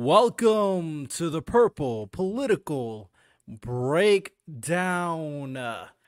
[0.00, 3.10] Welcome to the Purple Political
[3.48, 4.28] Breakdown.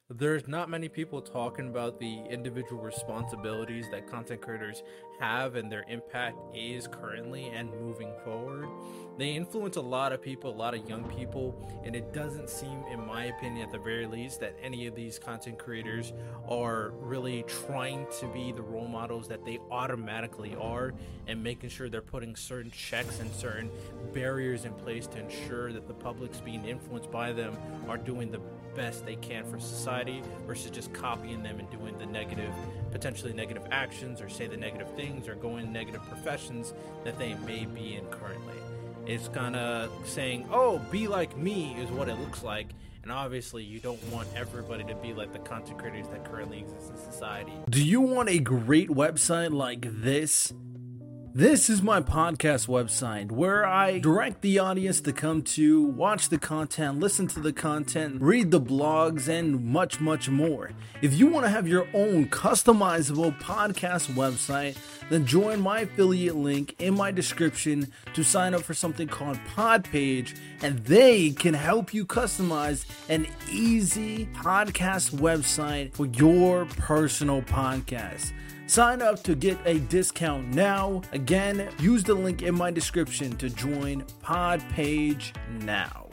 [0.08, 4.84] There's not many people talking about the individual responsibilities that content creators
[5.18, 8.68] have and their impact is currently and moving forward.
[9.20, 12.82] They influence a lot of people, a lot of young people, and it doesn't seem,
[12.90, 16.14] in my opinion, at the very least, that any of these content creators
[16.48, 20.94] are really trying to be the role models that they automatically are
[21.26, 23.70] and making sure they're putting certain checks and certain
[24.14, 27.54] barriers in place to ensure that the public's being influenced by them
[27.90, 28.40] are doing the
[28.74, 32.54] best they can for society versus just copying them and doing the negative,
[32.90, 36.72] potentially negative actions or say the negative things or going negative professions
[37.04, 38.54] that they may be in currently.
[39.06, 42.70] It's kind of saying, oh, be like me is what it looks like.
[43.02, 46.90] And obviously, you don't want everybody to be like the content creators that currently exist
[46.90, 47.52] in society.
[47.70, 50.52] Do you want a great website like this?
[51.32, 56.38] This is my podcast website where I direct the audience to come to watch the
[56.38, 60.72] content, listen to the content, read the blogs, and much, much more.
[61.02, 64.76] If you want to have your own customizable podcast website,
[65.08, 70.36] then join my affiliate link in my description to sign up for something called Podpage,
[70.62, 78.32] and they can help you customize an easy podcast website for your personal podcast.
[78.70, 81.02] Sign up to get a discount now.
[81.10, 85.32] Again, use the link in my description to join Podpage
[85.64, 86.06] now.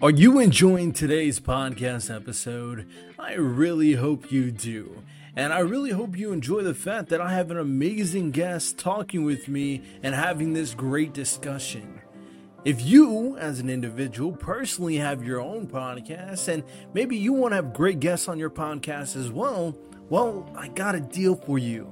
[0.00, 2.88] Are you enjoying today's podcast episode?
[3.18, 5.02] I really hope you do.
[5.34, 9.24] And I really hope you enjoy the fact that I have an amazing guest talking
[9.24, 12.00] with me and having this great discussion.
[12.64, 16.62] If you, as an individual, personally have your own podcast and
[16.94, 19.76] maybe you want to have great guests on your podcast as well,
[20.10, 21.90] well, I got a deal for you.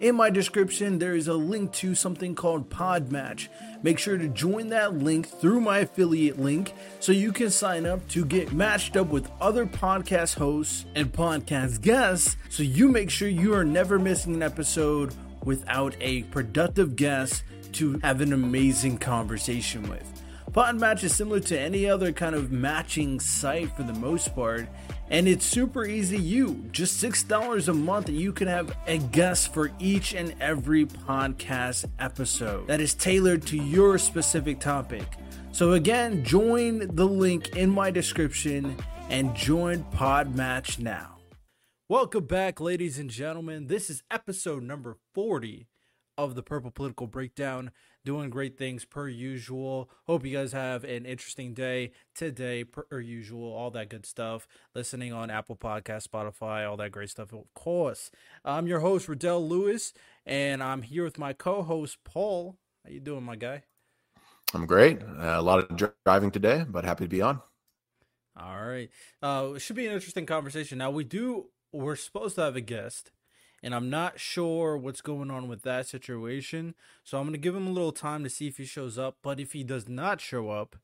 [0.00, 3.48] In my description, there is a link to something called Podmatch.
[3.82, 8.06] Make sure to join that link through my affiliate link so you can sign up
[8.08, 13.28] to get matched up with other podcast hosts and podcast guests so you make sure
[13.28, 15.12] you are never missing an episode
[15.44, 17.42] without a productive guest
[17.72, 20.18] to have an amazing conversation with.
[20.52, 24.66] Podmatch is similar to any other kind of matching site for the most part,
[25.10, 26.18] and it's super easy.
[26.18, 30.86] You just $6 a month and you can have a guest for each and every
[30.86, 35.06] podcast episode that is tailored to your specific topic.
[35.52, 38.76] So again join the link in my description
[39.08, 41.16] and join podmatch now.
[41.88, 43.66] Welcome back ladies and gentlemen.
[43.66, 45.68] This is episode number 40
[46.18, 47.70] of the purple political breakdown
[48.08, 49.90] doing great things per usual.
[50.06, 53.52] Hope you guys have an interesting day today, per usual.
[53.52, 54.48] All that good stuff.
[54.74, 57.34] Listening on Apple Podcast, Spotify, all that great stuff.
[57.34, 58.10] Of course,
[58.46, 59.92] I'm your host Riddell Lewis,
[60.24, 62.56] and I'm here with my co-host Paul.
[62.82, 63.64] How you doing, my guy?
[64.54, 65.02] I'm great.
[65.02, 67.42] Uh, a lot of driving today, but happy to be on.
[68.40, 68.88] All right.
[69.22, 70.78] Uh, it should be an interesting conversation.
[70.78, 71.50] Now we do.
[71.74, 73.10] We're supposed to have a guest
[73.62, 76.74] and I'm not sure what's going on with that situation.
[77.04, 79.16] So I'm going to give him a little time to see if he shows up.
[79.22, 80.76] But if he does not show up,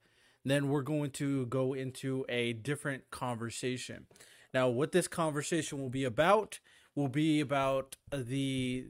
[0.45, 4.07] then we're going to go into a different conversation.
[4.53, 6.61] Now, what this conversation will be about
[6.95, 8.87] will be about the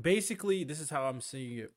[0.00, 1.72] basically, this is how I'm seeing it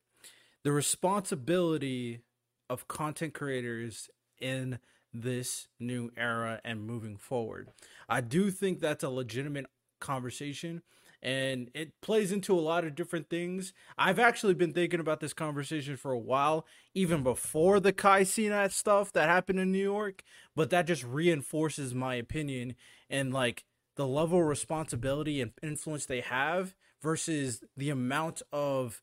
[0.64, 2.22] the responsibility
[2.70, 4.80] of content creators in
[5.14, 7.70] this new era and moving forward.
[8.10, 9.68] I do think that's a legitimate
[10.00, 10.82] conversation
[11.24, 13.74] and it plays into a lot of different things.
[13.98, 18.74] I've actually been thinking about this conversation for a while, even before the Kai Cenat
[18.74, 20.22] stuff that happened in New York,
[20.54, 22.76] but that just reinforces my opinion
[23.10, 23.64] and like
[23.96, 29.02] the level of responsibility and influence they have versus the amount of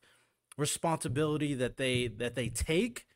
[0.57, 3.07] responsibility that they that they take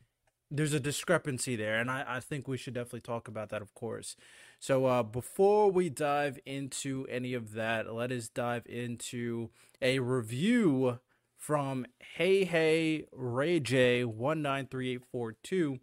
[0.49, 3.73] there's a discrepancy there and I, I think we should definitely talk about that of
[3.73, 4.15] course
[4.59, 9.49] so uh, before we dive into any of that, let us dive into
[9.81, 10.99] a review
[11.37, 11.85] from
[12.15, 15.79] Hey Hey Ray J one nine three eight four two.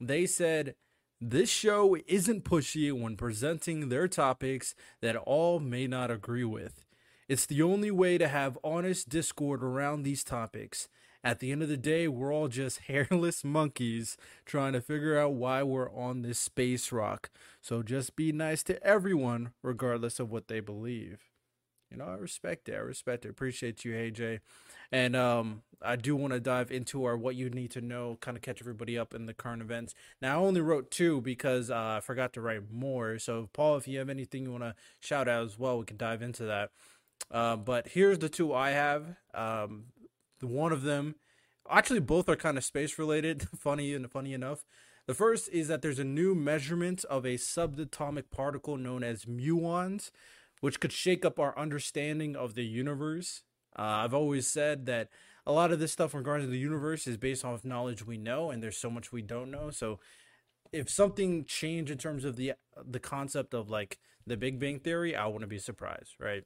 [0.00, 0.74] They said
[1.20, 6.84] this show isn't pushy when presenting their topics that all may not agree with.
[7.28, 10.88] It's the only way to have honest discord around these topics.
[11.28, 14.16] At the end of the day, we're all just hairless monkeys
[14.46, 17.28] trying to figure out why we're on this space rock.
[17.60, 21.18] So just be nice to everyone, regardless of what they believe.
[21.90, 22.76] You know, I respect it.
[22.76, 23.28] I respect it.
[23.28, 24.40] Appreciate you, AJ.
[24.90, 28.38] And um, I do want to dive into our what you need to know, kind
[28.38, 29.94] of catch everybody up in the current events.
[30.22, 33.18] Now, I only wrote two because uh, I forgot to write more.
[33.18, 35.98] So, Paul, if you have anything you want to shout out as well, we can
[35.98, 36.70] dive into that.
[37.30, 39.16] Uh, but here's the two I have.
[39.34, 39.84] Um,
[40.40, 41.16] the one of them
[41.70, 43.48] actually both are kind of space related.
[43.58, 44.64] funny and funny enough.
[45.06, 50.10] The first is that there's a new measurement of a subatomic particle known as muons,
[50.60, 53.42] which could shake up our understanding of the universe.
[53.78, 55.08] Uh, I've always said that
[55.46, 58.62] a lot of this stuff regarding the universe is based off knowledge we know, and
[58.62, 59.70] there's so much we don't know.
[59.70, 59.98] So,
[60.72, 62.52] if something changed in terms of the
[62.84, 66.44] the concept of like the Big Bang Theory, I wouldn't be surprised, right?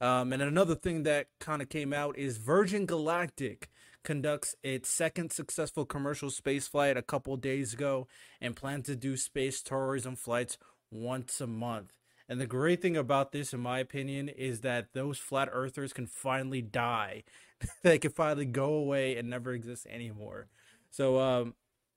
[0.00, 3.68] Um, and another thing that kind of came out is Virgin Galactic
[4.04, 8.06] conducts its second successful commercial space flight a couple days ago
[8.40, 10.56] and plans to do space tourism flights
[10.90, 11.92] once a month.
[12.28, 16.06] And the great thing about this, in my opinion, is that those flat earthers can
[16.06, 17.24] finally die.
[17.82, 20.48] they can finally go away and never exist anymore.
[20.90, 21.54] So, um,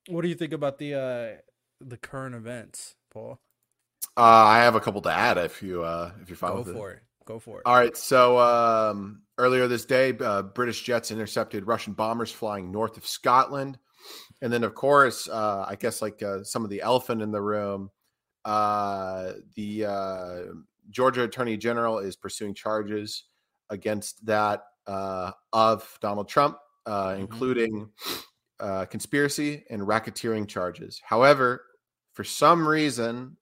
[0.08, 1.42] what do you think about the uh,
[1.80, 3.40] the current events, Paul?
[4.18, 6.74] Uh, I have a couple to add if you uh, if you're fine go with
[6.74, 6.96] for it.
[6.96, 7.04] it.
[7.26, 7.64] Go for it.
[7.66, 7.96] All right.
[7.96, 13.78] So um, earlier this day, uh, British jets intercepted Russian bombers flying north of Scotland,
[14.42, 17.42] and then of course, uh, I guess like uh, some of the elephant in the
[17.42, 17.92] room,
[18.44, 20.38] uh, the uh,
[20.90, 23.26] Georgia Attorney General is pursuing charges
[23.70, 26.58] against that uh, of Donald Trump,
[26.88, 27.22] mm-hmm.
[27.22, 27.90] including
[28.90, 31.00] conspiracy and racketeering charges.
[31.04, 31.64] However,
[32.14, 33.38] for some reason,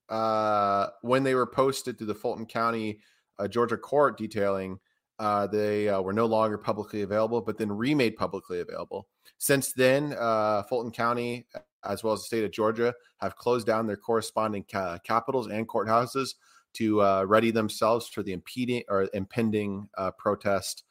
[1.02, 3.00] when they were posted to the Fulton County
[3.40, 4.80] a Georgia court detailing
[5.20, 9.08] uh, they uh, were no longer publicly available, but then remade publicly available.
[9.38, 11.46] Since then, uh, Fulton County,
[11.84, 15.68] as well as the state of Georgia, have closed down their corresponding ca- capitals and
[15.68, 16.36] courthouses
[16.76, 20.84] to uh, ready themselves for the impeding or impending uh, protest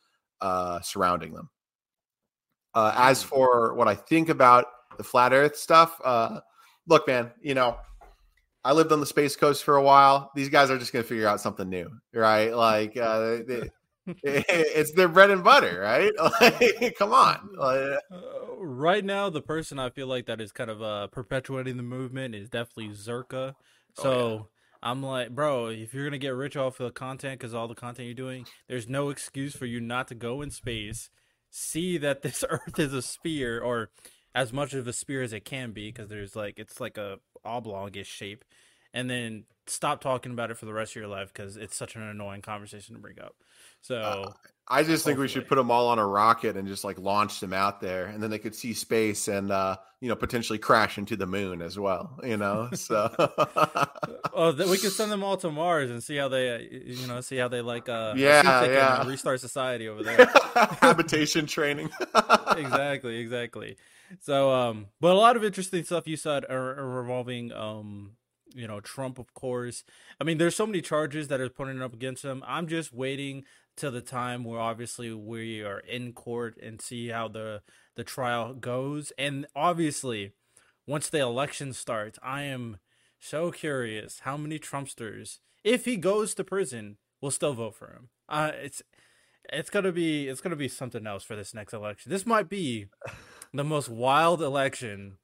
[0.43, 1.49] uh, surrounding them.
[2.75, 3.29] as hmm.
[3.29, 4.67] for what I think about
[4.99, 6.01] the flat Earth stuff,
[6.87, 7.79] look, man, you know
[8.69, 10.31] I lived on the Space Coast for a while.
[10.35, 12.55] These guys are just going to figure out something new, right?
[12.55, 13.71] Like, uh, they,
[14.23, 16.13] it's their bread and butter, right?
[16.41, 17.49] Like, come on.
[17.59, 17.97] Uh,
[18.59, 22.35] right now, the person I feel like that is kind of uh, perpetuating the movement
[22.35, 23.55] is definitely Zerka.
[23.95, 24.41] So oh, yeah.
[24.83, 27.75] I'm like, bro, if you're gonna get rich off of the content because all the
[27.75, 31.09] content you're doing, there's no excuse for you not to go in space,
[31.51, 33.91] see that this Earth is a sphere or
[34.39, 37.19] as much of a sphere as it can be because there's like it's like a
[37.45, 38.45] oblongish shape,
[38.95, 41.97] and then stop talking about it for the rest of your life because it's such
[41.97, 43.35] an annoying conversation to bring up.
[43.81, 44.33] So uh,
[44.69, 47.41] I just think we should put them all on a rocket and just like launch
[47.41, 50.99] them out there, and then they could see space and uh, you know potentially crash
[50.99, 52.21] into the moon as well.
[52.23, 56.55] You know, so oh, we could send them all to Mars and see how they,
[56.55, 57.89] uh, you know, see how they like.
[57.89, 59.05] Uh, yeah, they yeah.
[59.05, 60.27] restart society over there.
[60.81, 61.91] Habitation training.
[62.57, 63.77] exactly, exactly.
[64.21, 68.13] So, um, but a lot of interesting stuff you said are, are revolving, um,
[68.55, 69.85] you know, Trump, of course.
[70.21, 72.43] I mean, there's so many charges that are putting up against him.
[72.47, 73.45] I'm just waiting
[73.77, 77.63] till the time where obviously we are in court and see how the
[77.97, 79.13] the trial goes.
[79.19, 80.33] And obviously,
[80.87, 82.79] once the election starts, I am
[83.19, 88.09] so curious how many Trumpsters, if he goes to prison, will still vote for him.
[88.29, 88.83] Uh, it's
[89.53, 92.11] it's gonna be it's gonna be something else for this next election.
[92.11, 92.87] This might be
[93.53, 95.19] the most wild election,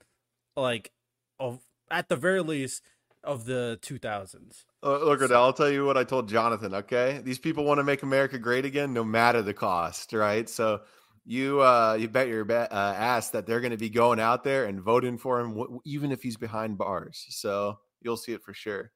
[0.56, 0.92] like
[1.38, 1.60] of
[1.90, 2.82] at the very least
[3.22, 4.64] of the 2000s.
[4.82, 6.74] Uh, look, so, I'll tell you what I told Jonathan.
[6.74, 10.48] Okay, these people want to make America great again, no matter the cost, right?
[10.48, 10.82] So
[11.24, 14.44] you uh, you bet your bet, uh, ass that they're going to be going out
[14.44, 17.24] there and voting for him, w- even if he's behind bars.
[17.30, 18.92] So you'll see it for sure.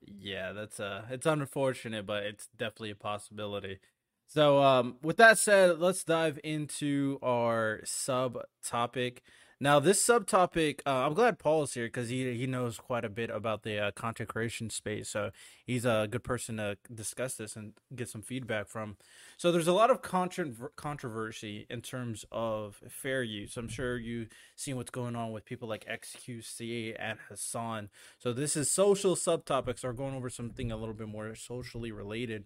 [0.00, 3.80] Yeah, that's uh, it's unfortunate, but it's definitely a possibility.
[4.28, 9.20] So, um, with that said, let's dive into our subtopic.
[9.58, 13.08] Now, this subtopic, uh, I'm glad Paul is here because he he knows quite a
[13.08, 15.08] bit about the uh, content creation space.
[15.08, 15.30] So
[15.64, 18.98] he's a good person to discuss this and get some feedback from.
[19.38, 23.56] So there's a lot of contra- controversy in terms of fair use.
[23.56, 27.88] I'm sure you've seen what's going on with people like XQC and Hasan.
[28.18, 29.84] So this is social subtopics.
[29.84, 32.44] Are going over something a little bit more socially related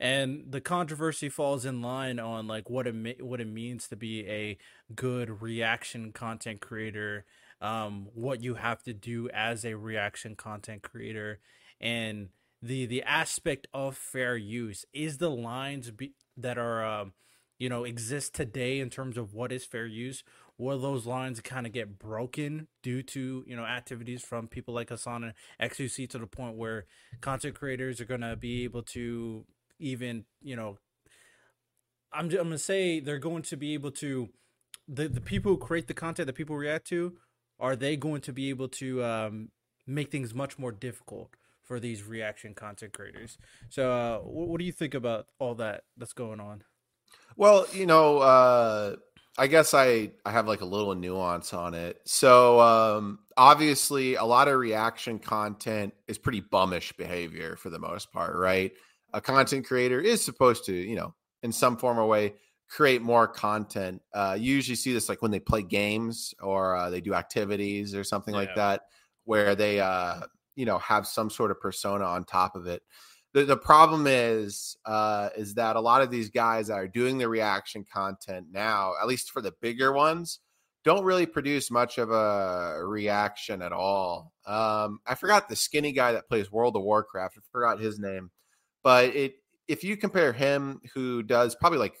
[0.00, 4.26] and the controversy falls in line on like what it what it means to be
[4.28, 4.58] a
[4.94, 7.24] good reaction content creator
[7.60, 11.40] um what you have to do as a reaction content creator
[11.80, 12.28] and
[12.62, 17.12] the the aspect of fair use is the lines be, that are um
[17.58, 20.22] you know exist today in terms of what is fair use
[20.58, 24.90] will those lines kind of get broken due to you know activities from people like
[24.90, 26.86] Hasan and XQC to the point where
[27.20, 29.44] content creators are going to be able to
[29.78, 30.78] even you know
[32.12, 34.28] I'm, I'm gonna say they're going to be able to
[34.86, 37.14] the the people who create the content that people react to
[37.60, 39.50] are they going to be able to um,
[39.86, 41.30] make things much more difficult
[41.62, 43.36] for these reaction content creators
[43.68, 46.62] so uh, what, what, do you think about all that that's going on
[47.36, 48.96] well you know uh,
[49.38, 52.00] I guess I I have like a little nuance on it.
[52.04, 58.12] So um obviously a lot of reaction content is pretty bummish behavior for the most
[58.12, 58.72] part, right?
[59.12, 62.34] A content creator is supposed to, you know, in some form or way
[62.68, 64.02] create more content.
[64.12, 67.94] Uh you usually see this like when they play games or uh, they do activities
[67.94, 68.40] or something yeah.
[68.40, 68.82] like that
[69.24, 70.20] where they uh
[70.56, 72.82] you know have some sort of persona on top of it
[73.34, 77.18] the, the problem is uh, is that a lot of these guys that are doing
[77.18, 80.40] the reaction content now, at least for the bigger ones,
[80.84, 84.32] don't really produce much of a reaction at all.
[84.46, 87.36] Um, I forgot the skinny guy that plays World of Warcraft.
[87.38, 88.30] I forgot his name,
[88.88, 89.34] but it
[89.68, 91.96] if you compare him, who does probably like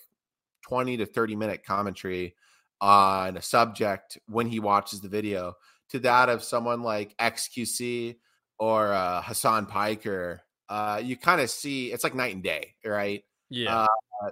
[0.62, 2.34] twenty to thirty minute commentary
[2.80, 5.52] on a subject when he watches the video,
[5.90, 8.16] to that of someone like XQC
[8.58, 10.40] or uh, Hasan Piker
[10.70, 13.22] uh, you kind of see it's like night and day, right?
[13.50, 13.86] Yeah.
[14.22, 14.30] Uh,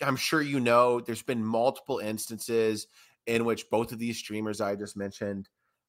[0.00, 2.86] I'm sure you know there's been multiple instances
[3.26, 5.46] in which both of these streamers I just mentioned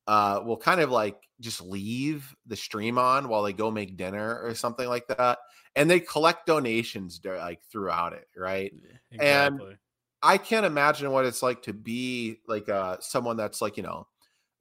[0.10, 4.42] uh, will kind of like just leave the stream on while they go make dinner
[4.42, 5.38] or something like that,
[5.76, 8.74] and they collect donations like throughout it, right?
[9.12, 9.68] Exactly.
[9.68, 9.78] And
[10.24, 14.08] I can't imagine what it's like to be like uh, someone that's like you know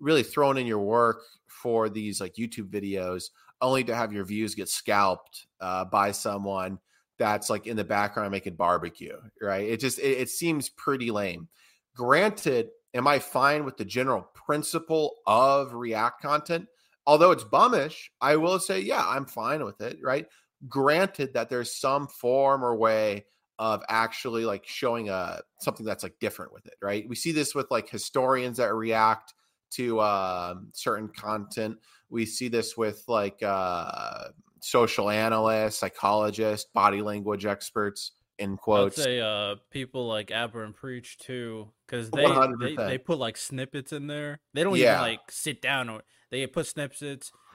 [0.01, 3.31] really thrown in your work for these like YouTube videos
[3.63, 6.79] only to have your views get scalped uh, by someone
[7.19, 9.67] that's like in the background making barbecue, right?
[9.67, 11.49] It just it, it seems pretty lame.
[11.97, 16.67] Granted, am I fine with the general principle of React content?
[17.07, 20.27] Although it's bummish, I will say, yeah, I'm fine with it, right?
[20.69, 23.25] Granted that there's some form or way
[23.59, 27.09] of actually like showing a uh, something that's like different with it, right?
[27.09, 29.35] We see this with like historians that react
[29.71, 31.79] to uh, certain content.
[32.09, 34.29] We see this with like uh,
[34.61, 38.13] social analysts, psychologists, body language experts.
[38.39, 42.25] In quotes, I'd say uh, people like Aba and Preach too, because they,
[42.61, 44.39] they, they put like snippets in there.
[44.55, 44.95] They don't yeah.
[44.95, 47.03] even like sit down or they put snippets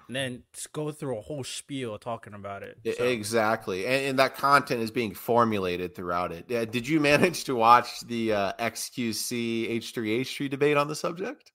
[0.08, 2.78] and then go through a whole spiel talking about it.
[2.98, 3.04] So.
[3.06, 6.52] Exactly, and, and, that content is being formulated throughout it.
[6.52, 11.52] Uh, did you manage to watch the uh, XQC H3H3 debate on the subject?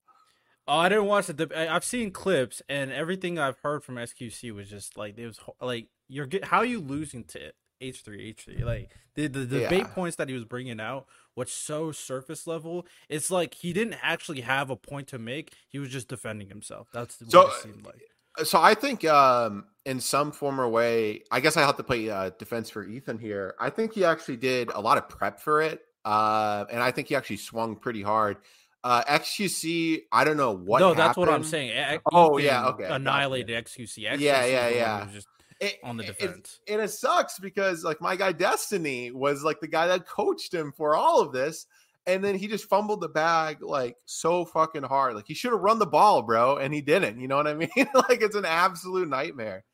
[0.67, 1.53] Oh, I didn't watch it.
[1.55, 5.89] I've seen clips, and everything I've heard from XQC was just like it was like
[6.09, 7.39] you're get how are you losing to
[7.81, 9.69] H three H three like the the, the yeah.
[9.69, 12.87] debate points that he was bringing out was so surface level.
[13.09, 15.53] It's like he didn't actually have a point to make.
[15.69, 16.89] He was just defending himself.
[16.93, 18.03] That's what so, it seemed like.
[18.39, 21.83] Uh, so I think um, in some form or way, I guess I have to
[21.83, 23.55] play uh, defense for Ethan here.
[23.59, 27.09] I think he actually did a lot of prep for it, uh, and I think
[27.09, 28.39] he actually swung pretty hard.
[28.85, 30.79] Uh, XQC, I don't know what.
[30.81, 32.01] No, that's what I'm saying.
[32.13, 32.85] oh yeah, okay.
[32.85, 34.05] Annihilated XQC.
[34.05, 34.21] XQC.
[34.21, 35.09] Yeah, yeah, yeah.
[35.13, 35.27] Just
[35.61, 39.61] it, on the defense, it, and it sucks because like my guy Destiny was like
[39.61, 41.67] the guy that coached him for all of this,
[42.07, 45.15] and then he just fumbled the bag like so fucking hard.
[45.15, 47.21] Like he should have run the ball, bro, and he didn't.
[47.21, 47.69] You know what I mean?
[47.77, 49.65] like it's an absolute nightmare.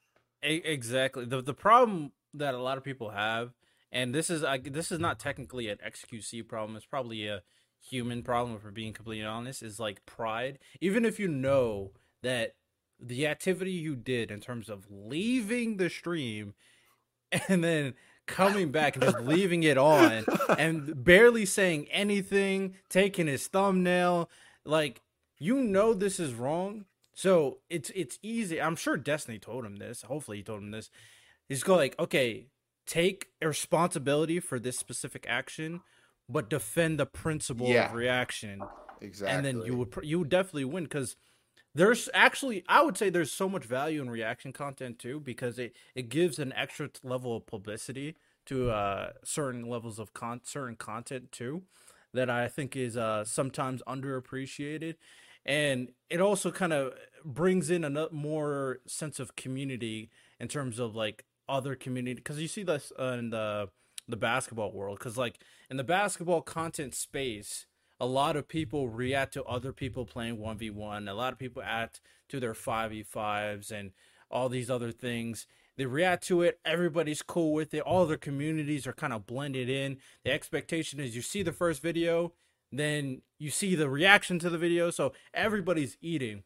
[0.43, 1.25] Exactly.
[1.25, 3.53] The the problem that a lot of people have,
[3.93, 6.77] and this is I, this is not technically an XQC problem.
[6.77, 7.43] It's probably a
[7.81, 10.59] human problem, if we're being completely honest, is like pride.
[10.81, 12.55] Even if you know that
[13.01, 16.55] the activity you did in terms of leaving the stream
[17.49, 17.95] and then
[18.27, 20.25] coming back and just leaving it on
[20.59, 24.31] and barely saying anything, taking his thumbnail,
[24.65, 25.01] like
[25.39, 26.85] you know this is wrong.
[27.15, 28.61] So it's it's easy.
[28.61, 30.03] I'm sure Destiny told him this.
[30.03, 30.91] Hopefully he told him this.
[31.49, 32.47] He's going like, okay,
[32.87, 35.83] take responsibility for this specific action,
[36.29, 37.89] but defend the principle yeah.
[37.89, 38.63] of reaction.
[39.01, 39.37] Exactly.
[39.37, 41.17] And then you would you would definitely win because
[41.75, 45.75] there's actually I would say there's so much value in reaction content too because it
[45.95, 48.17] it gives an extra level of publicity
[48.47, 51.63] to uh certain levels of con certain content too
[52.13, 54.95] that I think is uh sometimes underappreciated.
[55.47, 60.95] And it also kind of brings in a more sense of community in terms of
[60.95, 63.69] like other community because you see this uh, in the
[64.09, 65.39] the basketball world because like
[65.71, 67.67] in the basketball content space
[68.05, 72.03] a lot of people react to other people playing 1v1 a lot of people act
[72.29, 73.93] to their 5v5s and
[74.31, 75.47] all these other things.
[75.77, 79.71] They react to it everybody's cool with it all their communities are kind of blended
[79.71, 79.97] in.
[80.23, 82.35] The expectation is you see the first video
[82.71, 86.43] then you see the reaction to the video so everybody's eating.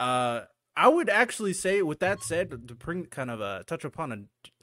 [0.00, 0.42] Uh
[0.76, 4.12] I would actually say, with that said, to bring kind of a touch upon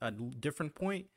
[0.02, 1.08] a, a different point,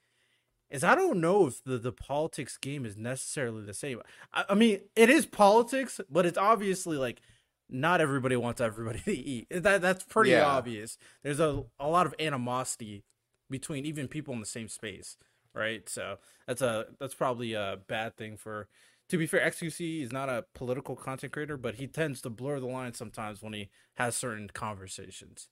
[0.70, 4.00] is I don't know if the, the politics game is necessarily the same.
[4.32, 7.20] I, I, mean, it is politics, but it's obviously like
[7.68, 9.46] not everybody wants everybody to eat.
[9.50, 10.44] That that's pretty yeah.
[10.44, 10.98] obvious.
[11.22, 13.04] There's a a lot of animosity
[13.50, 15.16] between even people in the same space,
[15.54, 15.88] right?
[15.88, 18.68] So that's a that's probably a bad thing for
[19.08, 22.60] to be fair, XQC is not a political content creator, but he tends to blur
[22.60, 25.48] the line sometimes when he has certain conversations.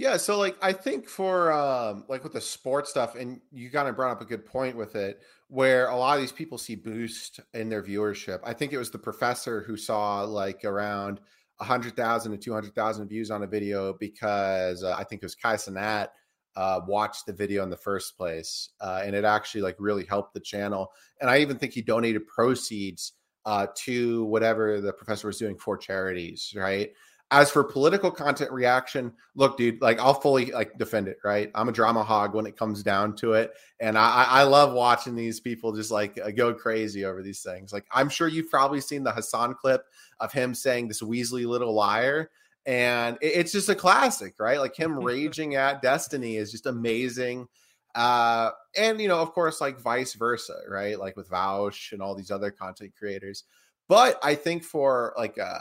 [0.00, 3.86] Yeah, so like I think for um like with the sports stuff, and you kind
[3.86, 6.74] of brought up a good point with it, where a lot of these people see
[6.74, 8.40] boost in their viewership.
[8.42, 11.20] I think it was the professor who saw like around
[11.60, 15.26] hundred thousand to two hundred thousand views on a video because uh, I think it
[15.26, 16.08] was Kai Cenat
[16.56, 20.32] uh, watched the video in the first place, uh, and it actually like really helped
[20.32, 20.92] the channel.
[21.20, 23.12] And I even think he donated proceeds
[23.44, 26.88] uh, to whatever the professor was doing for charities, right?
[27.32, 31.48] As for political content reaction, look, dude, like I'll fully like defend it, right?
[31.54, 35.14] I'm a drama hog when it comes down to it, and I, I love watching
[35.14, 37.72] these people just like uh, go crazy over these things.
[37.72, 39.84] Like I'm sure you've probably seen the Hasan clip
[40.18, 42.30] of him saying this Weasley little liar,
[42.66, 44.58] and it's just a classic, right?
[44.58, 47.46] Like him raging at Destiny is just amazing.
[47.94, 50.98] Uh, and you know, of course, like vice versa, right?
[50.98, 53.44] Like with Vaush and all these other content creators.
[53.88, 55.58] But I think for like uh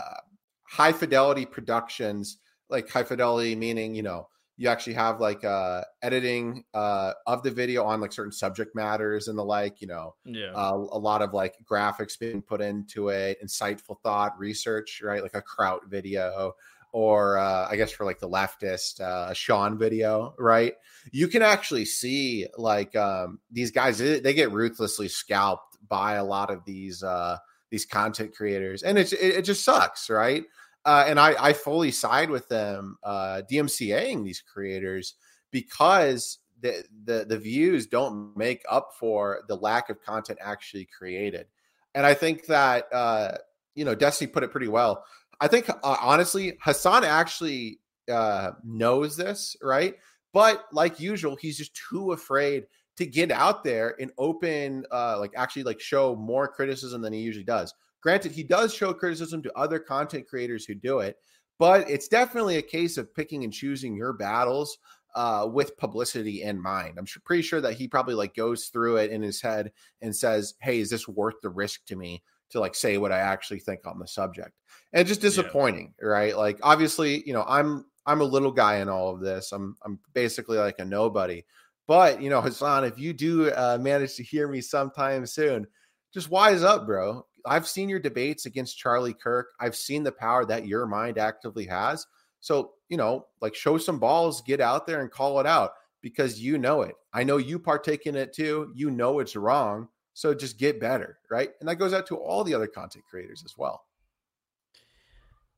[0.69, 2.37] high fidelity productions,
[2.69, 7.49] like high fidelity meaning, you know, you actually have like uh editing uh of the
[7.49, 11.21] video on like certain subject matters and the like you know yeah uh, a lot
[11.21, 16.53] of like graphics being put into it insightful thought research right like a kraut video
[16.91, 20.73] or uh, I guess for like the leftist uh, Shaun video, right?
[21.11, 26.49] You can actually see like um, these guys they, get ruthlessly scalped by a lot
[26.49, 27.37] of these uh,
[27.69, 30.45] these content creators, and it's it, it just sucks, right?
[30.85, 35.15] Uh, and I I fully side with them uh, DMCAing these creators
[35.51, 41.47] because the, the the views don't make up for the lack of content actually created,
[41.95, 43.37] and I think that uh,
[43.75, 45.03] you know Destiny put it pretty well
[45.39, 47.79] I think uh, honestly, Hasan actually
[48.11, 49.95] uh, knows this, right?
[50.33, 52.65] But like usual, he's just too afraid
[52.97, 57.19] to get out there and open, uh, like actually like show more criticism than he
[57.19, 57.73] usually does.
[58.01, 61.17] Granted, he does show criticism to other content creators who do it,
[61.57, 64.77] but it's definitely a case of picking and choosing your battles
[65.15, 66.97] uh, with publicity in mind.
[66.97, 70.15] I'm sure, pretty sure that he probably like goes through it in his head and
[70.15, 73.59] says, "Hey, is this worth the risk to me?" to like say what I actually
[73.59, 74.51] think on the subject.
[74.93, 76.07] And just disappointing, yeah.
[76.07, 76.37] right?
[76.37, 79.51] Like obviously, you know, I'm I'm a little guy in all of this.
[79.51, 81.43] I'm I'm basically like a nobody.
[81.87, 85.67] But you know, Hasan, if you do uh, manage to hear me sometime soon,
[86.13, 87.25] just wise up, bro.
[87.45, 89.49] I've seen your debates against Charlie Kirk.
[89.59, 92.05] I've seen the power that your mind actively has.
[92.39, 95.71] So, you know, like show some balls, get out there and call it out
[96.01, 96.95] because you know it.
[97.13, 98.71] I know you partake in it too.
[98.75, 99.89] You know it's wrong.
[100.13, 101.51] So just get better, right?
[101.59, 103.85] And that goes out to all the other content creators as well.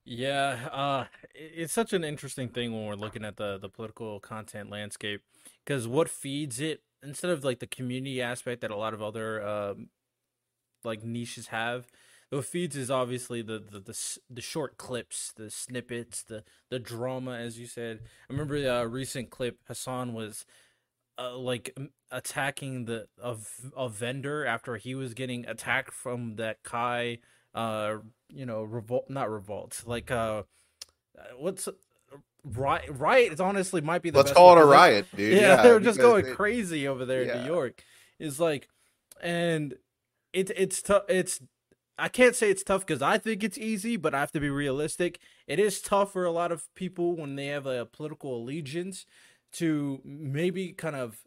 [0.03, 4.69] Yeah, uh, it's such an interesting thing when we're looking at the the political content
[4.69, 5.21] landscape
[5.63, 9.45] because what feeds it instead of like the community aspect that a lot of other
[9.47, 9.89] um,
[10.83, 11.87] like niches have,
[12.29, 17.33] The feeds is obviously the, the the the, short clips, the snippets, the the drama,
[17.33, 17.99] as you said.
[18.29, 20.45] I remember a recent clip Hasan was
[21.17, 21.77] uh, like
[22.11, 27.19] attacking the of a vendor after he was getting attacked from that Kai
[27.53, 27.97] uh
[28.29, 30.43] you know revolt not revolt like uh,
[31.17, 31.67] uh what's
[32.45, 35.61] riot riot is honestly might be the let's call it a riot dude yeah, yeah,
[35.61, 37.35] they're just going it, crazy over there yeah.
[37.35, 37.83] in new york
[38.19, 38.69] is like
[39.21, 39.75] and
[40.33, 41.41] it, it's tough it's
[41.97, 44.49] i can't say it's tough because i think it's easy but i have to be
[44.49, 49.05] realistic it is tough for a lot of people when they have a political allegiance
[49.53, 51.17] to maybe kind of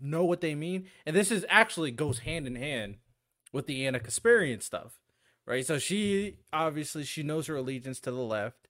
[0.00, 0.86] know what they mean.
[1.06, 2.96] And this is actually goes hand in hand
[3.52, 4.98] with the Ana Kasparian stuff,
[5.46, 5.66] right?
[5.66, 8.68] So she obviously she knows her allegiance to the left,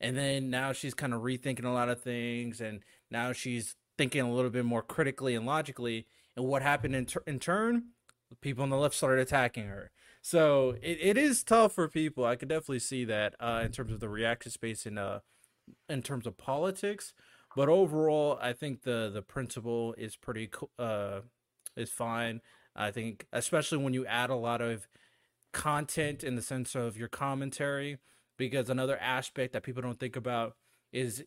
[0.00, 2.80] and then now she's kind of rethinking a lot of things, and
[3.10, 6.06] now she's thinking a little bit more critically and logically.
[6.34, 7.88] And what happened in, ter- in turn?
[8.40, 9.90] People on the left started attacking her.
[10.20, 12.24] So it, it is tough for people.
[12.24, 15.20] I could definitely see that uh, in terms of the reaction space in uh
[15.88, 17.12] in terms of politics.
[17.54, 21.20] But overall, I think the the principle is pretty uh
[21.76, 22.40] is fine.
[22.74, 24.88] I think especially when you add a lot of
[25.52, 27.98] content in the sense of your commentary
[28.38, 30.56] because another aspect that people don't think about
[30.92, 31.24] is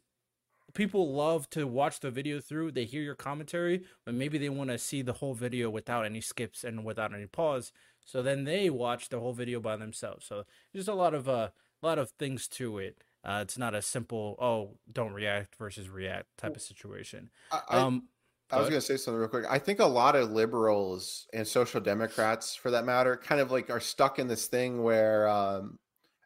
[0.76, 4.70] people love to watch the video through they hear your commentary but maybe they want
[4.70, 7.72] to see the whole video without any skips and without any pause
[8.06, 11.50] so then they watch the whole video by themselves so there's a lot of uh,
[11.82, 15.90] a lot of things to it uh, it's not a simple oh don't react versus
[15.90, 17.32] react type of situation.
[17.52, 18.08] I, um,
[18.52, 19.46] I was going to say something real quick.
[19.50, 23.72] I think a lot of liberals and social democrats, for that matter, kind of like
[23.72, 25.80] are stuck in this thing where um,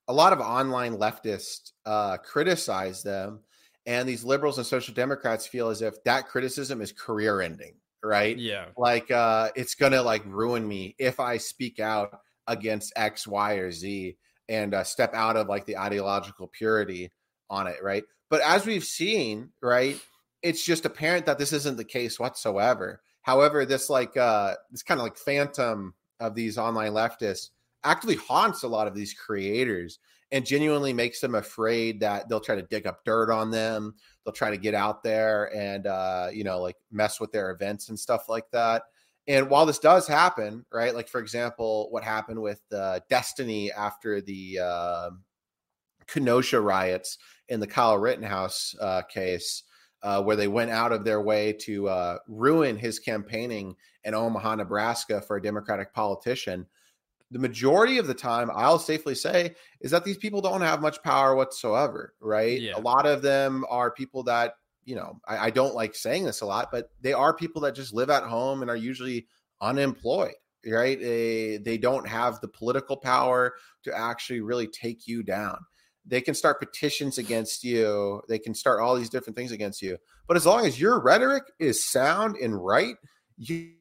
[0.09, 3.39] a lot of online leftists uh, criticize them,
[3.85, 8.37] and these liberals and social democrats feel as if that criticism is career ending, right?
[8.37, 13.27] Yeah, like uh, it's going to like ruin me if I speak out against X,
[13.27, 14.17] Y, or Z
[14.49, 17.11] and uh, step out of like the ideological purity
[17.49, 18.03] on it, right?
[18.29, 19.99] But as we've seen, right,
[20.41, 23.01] it's just apparent that this isn't the case whatsoever.
[23.21, 27.49] However, this like uh this kind of like phantom of these online leftists
[27.83, 29.99] actually haunts a lot of these creators
[30.31, 33.95] and genuinely makes them afraid that they'll try to dig up dirt on them.
[34.23, 37.89] They'll try to get out there and uh, you know, like mess with their events
[37.89, 38.83] and stuff like that.
[39.27, 40.93] And while this does happen, right?
[40.95, 45.09] Like for example, what happened with uh, Destiny after the uh,
[46.07, 49.63] Kenosha riots in the Kyle Rittenhouse uh, case,
[50.01, 54.55] uh, where they went out of their way to uh, ruin his campaigning in Omaha,
[54.55, 56.65] Nebraska for a Democratic politician.
[57.31, 61.01] The majority of the time, I'll safely say, is that these people don't have much
[61.03, 62.59] power whatsoever, right?
[62.59, 62.75] Yeah.
[62.75, 66.41] A lot of them are people that, you know, I, I don't like saying this
[66.41, 69.27] a lot, but they are people that just live at home and are usually
[69.61, 70.33] unemployed,
[70.65, 70.99] right?
[70.99, 75.59] They, they don't have the political power to actually really take you down
[76.09, 79.97] they can start petitions against you they can start all these different things against you
[80.27, 82.95] but as long as your rhetoric is sound and right
[83.37, 83.73] you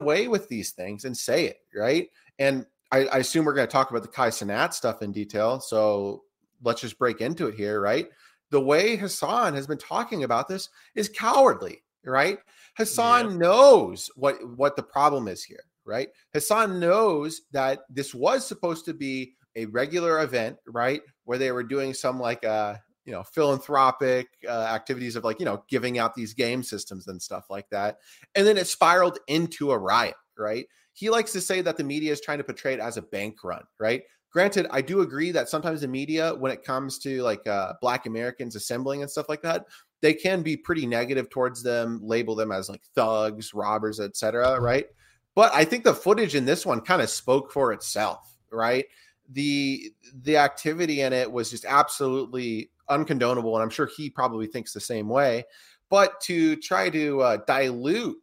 [0.00, 3.72] away with these things and say it right and i, I assume we're going to
[3.72, 6.22] talk about the kai cenat stuff in detail so
[6.62, 8.08] let's just break into it here right?
[8.50, 12.38] The way Hasan has been talking about this is cowardly right?
[12.76, 16.08] Hasan knows what what the problem is here right?
[16.32, 21.64] Hasan knows that this was supposed to be a regular event, right, where they were
[21.64, 26.14] doing some like uh, you know, philanthropic uh, activities of like, you know, giving out
[26.14, 27.98] these game systems and stuff like that.
[28.34, 30.66] And then it spiraled into a riot, right?
[30.92, 33.42] He likes to say that the media is trying to portray it as a bank
[33.44, 34.02] run, right?
[34.32, 38.06] Granted, I do agree that sometimes the media, when it comes to like uh, Black
[38.06, 39.66] Americans assembling and stuff like that,
[40.02, 44.60] they can be pretty negative towards them, label them as like thugs, robbers, etc.
[44.60, 44.86] Right?
[45.34, 48.84] But I think the footage in this one kind of spoke for itself, right?
[49.32, 54.72] the the activity in it was just absolutely uncondonable and i'm sure he probably thinks
[54.72, 55.44] the same way
[55.88, 58.16] but to try to uh, dilute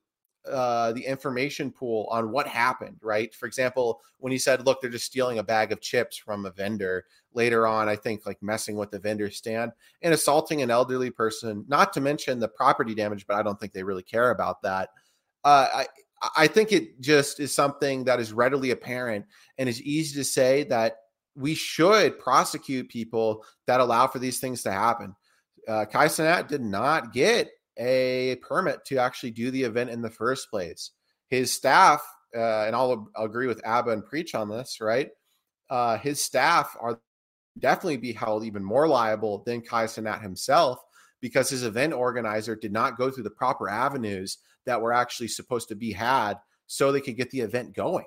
[0.52, 4.90] uh, the information pool on what happened right for example when he said look they're
[4.90, 8.76] just stealing a bag of chips from a vendor later on i think like messing
[8.76, 13.26] with the vendor stand and assaulting an elderly person not to mention the property damage
[13.28, 14.90] but i don't think they really care about that
[15.44, 15.86] uh, I,
[16.36, 19.26] I think it just is something that is readily apparent
[19.58, 20.98] and is easy to say that
[21.36, 25.16] we should prosecute people that allow for these things to happen.
[25.68, 30.10] Uh, Kai Cenat did not get a permit to actually do the event in the
[30.10, 30.92] first place.
[31.30, 32.02] His staff,
[32.36, 35.10] uh, and I'll, I'll, agree with Aba and Preach on this, right?
[35.70, 37.00] Uh, his staff are
[37.60, 40.80] definitely be held even more liable than Kai Cenat himself
[41.22, 45.70] because his event organizer did not go through the proper avenues that were actually supposed
[45.70, 46.36] to be had
[46.68, 48.06] so they could get the event going.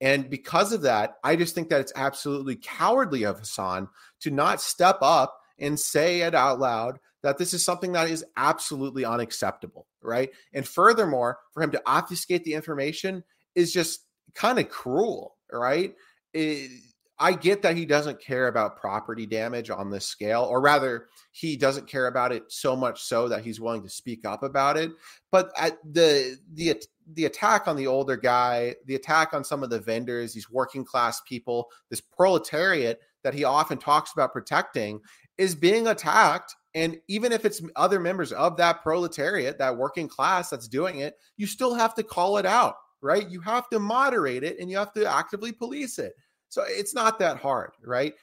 [0.00, 3.88] And because of that, I just think that it's absolutely cowardly of Hasan
[4.20, 8.22] to not step up and say it out loud that this is something that is
[8.36, 10.30] absolutely unacceptable, right?
[10.52, 15.94] And furthermore, for him to obfuscate the information is just kind of cruel, right?
[16.34, 16.70] It,
[17.18, 21.56] I get that he doesn't care about property damage on this scale, or rather, he
[21.56, 24.90] doesn't care about it so much so that he's willing to speak up about it.
[25.32, 26.82] But at the the
[27.14, 30.84] the attack on the older guy, the attack on some of the vendors, these working
[30.84, 35.00] class people, this proletariat that he often talks about protecting,
[35.38, 36.54] is being attacked.
[36.74, 41.14] And even if it's other members of that proletariat, that working class that's doing it,
[41.36, 43.28] you still have to call it out, right?
[43.30, 46.14] You have to moderate it and you have to actively police it.
[46.48, 48.14] So it's not that hard, right?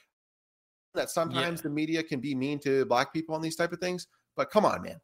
[0.94, 1.64] That sometimes yeah.
[1.64, 4.66] the media can be mean to black people on these type of things, but come
[4.66, 5.00] on, man.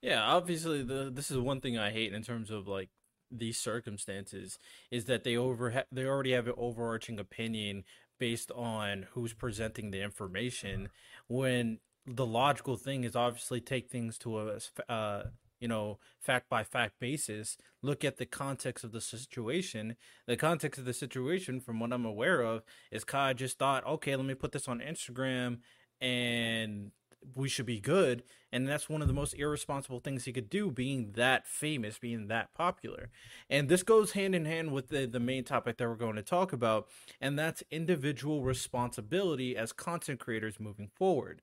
[0.00, 2.90] Yeah, obviously the this is one thing I hate in terms of like
[3.30, 4.58] these circumstances
[4.90, 7.84] is that they over they already have an overarching opinion
[8.18, 11.34] based on who's presenting the information mm-hmm.
[11.34, 14.58] when the logical thing is obviously take things to a
[14.92, 15.24] uh,
[15.60, 19.96] you know, fact by fact basis, look at the context of the situation.
[20.26, 24.14] The context of the situation, from what I'm aware of, is Kai just thought, okay,
[24.14, 25.60] let me put this on Instagram
[26.02, 26.90] and
[27.34, 28.24] we should be good.
[28.52, 32.28] And that's one of the most irresponsible things he could do, being that famous, being
[32.28, 33.08] that popular.
[33.48, 36.22] And this goes hand in hand with the, the main topic that we're going to
[36.22, 36.88] talk about,
[37.20, 41.40] and that's individual responsibility as content creators moving forward.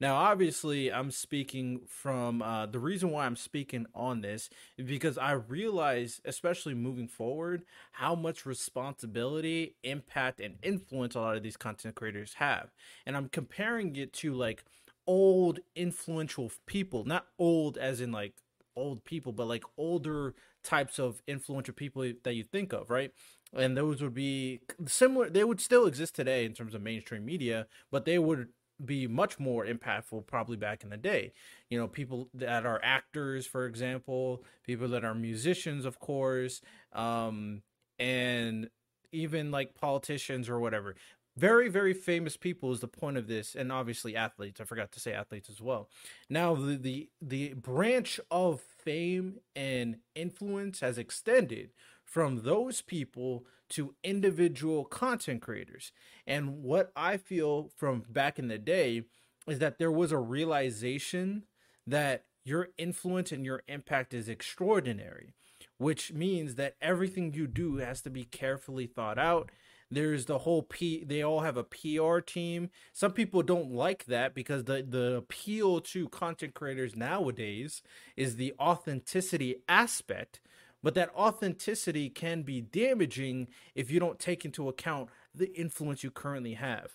[0.00, 5.16] Now, obviously, I'm speaking from uh, the reason why I'm speaking on this is because
[5.18, 11.56] I realize, especially moving forward, how much responsibility, impact, and influence a lot of these
[11.56, 12.72] content creators have.
[13.06, 14.64] And I'm comparing it to like
[15.06, 18.34] old influential people, not old as in like
[18.76, 23.12] old people, but like older types of influential people that you think of, right?
[23.52, 25.30] And those would be similar.
[25.30, 28.48] They would still exist today in terms of mainstream media, but they would
[28.82, 31.32] be much more impactful probably back in the day.
[31.68, 36.60] You know, people that are actors, for example, people that are musicians, of course,
[36.92, 37.62] um,
[37.98, 38.68] and
[39.12, 40.96] even like politicians or whatever.
[41.36, 44.60] Very, very famous people is the point of this, and obviously athletes.
[44.60, 45.88] I forgot to say athletes as well.
[46.30, 51.70] Now, the the, the branch of fame and influence has extended
[52.14, 55.90] from those people to individual content creators.
[56.28, 59.02] And what I feel from back in the day
[59.48, 61.42] is that there was a realization
[61.88, 65.34] that your influence and your impact is extraordinary,
[65.78, 69.50] which means that everything you do has to be carefully thought out.
[69.90, 72.70] There's the whole P they all have a PR team.
[72.92, 77.82] Some people don't like that because the the appeal to content creators nowadays
[78.16, 80.40] is the authenticity aspect
[80.84, 86.10] but that authenticity can be damaging if you don't take into account the influence you
[86.10, 86.92] currently have.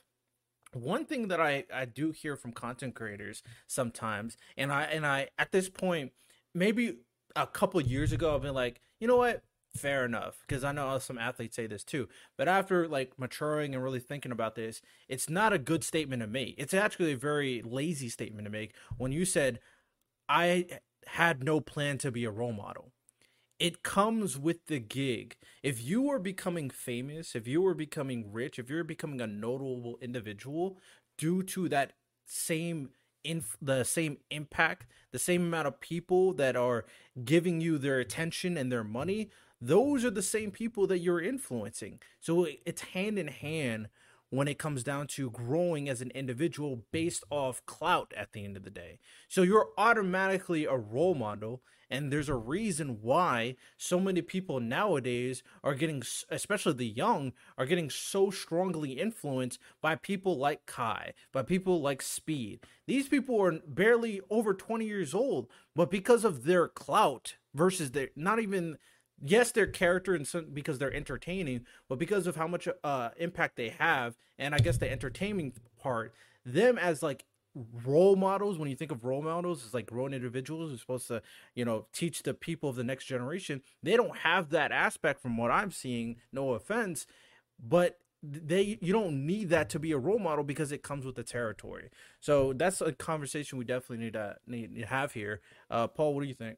[0.73, 5.29] One thing that I, I do hear from content creators sometimes and i and i
[5.39, 6.11] at this point
[6.53, 6.97] maybe
[7.35, 9.41] a couple years ago i've been like you know what?
[9.75, 12.07] Fair enough because i know some athletes say this too.
[12.37, 16.27] But after like maturing and really thinking about this it's not a good statement to
[16.27, 16.53] make.
[16.59, 19.59] It's actually a very lazy statement to make when you said
[20.27, 20.67] i
[21.07, 22.91] had no plan to be a role model
[23.59, 25.35] it comes with the gig.
[25.61, 29.97] If you are becoming famous, if you are becoming rich, if you're becoming a notable
[30.01, 30.77] individual
[31.17, 31.93] due to that
[32.25, 32.91] same
[33.23, 36.85] in the same impact, the same amount of people that are
[37.25, 41.99] giving you their attention and their money, those are the same people that you're influencing.
[42.21, 43.89] So it's hand in hand
[44.29, 48.55] when it comes down to growing as an individual based off clout at the end
[48.55, 48.99] of the day.
[49.27, 55.43] So you're automatically a role model and there's a reason why so many people nowadays
[55.63, 61.41] are getting especially the young are getting so strongly influenced by people like kai by
[61.41, 62.59] people like speed.
[62.87, 68.09] These people are barely over 20 years old but because of their clout versus their
[68.15, 68.77] not even
[69.21, 73.55] yes their character and some because they're entertaining but because of how much uh impact
[73.55, 76.13] they have and i guess the entertaining part
[76.45, 77.25] them as like
[77.83, 81.21] role models when you think of role models it's like grown individuals who's supposed to
[81.55, 83.61] you know teach the people of the next generation.
[83.81, 87.05] They don't have that aspect from what i'm seeing no offense
[87.61, 91.15] but they you don't need that to be a role model because it comes with
[91.15, 91.89] the territory.
[92.19, 95.41] So that's a conversation we definitely need to need to have here.
[95.69, 96.57] Uh paul what do you think?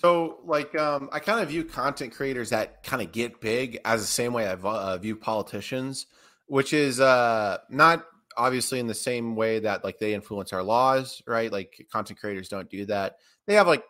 [0.00, 4.00] So, like, um, I kind of view content creators that kind of get big as
[4.00, 6.06] the same way I uh, view politicians,
[6.46, 8.06] which is uh, not
[8.38, 11.52] obviously in the same way that like they influence our laws, right?
[11.52, 13.16] Like, content creators don't do that.
[13.46, 13.84] They have like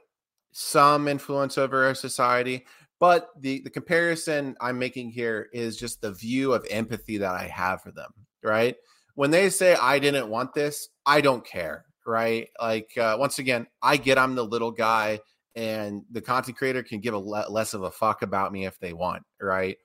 [0.52, 2.66] some influence over our society,
[2.98, 7.44] but the the comparison I'm making here is just the view of empathy that I
[7.44, 8.10] have for them,
[8.42, 8.74] right?
[9.14, 12.48] When they say I didn't want this, I don't care, right?
[12.60, 15.20] Like, uh, once again, I get I'm the little guy
[15.54, 18.78] and the content creator can give a le- less of a fuck about me if
[18.78, 19.76] they want, right?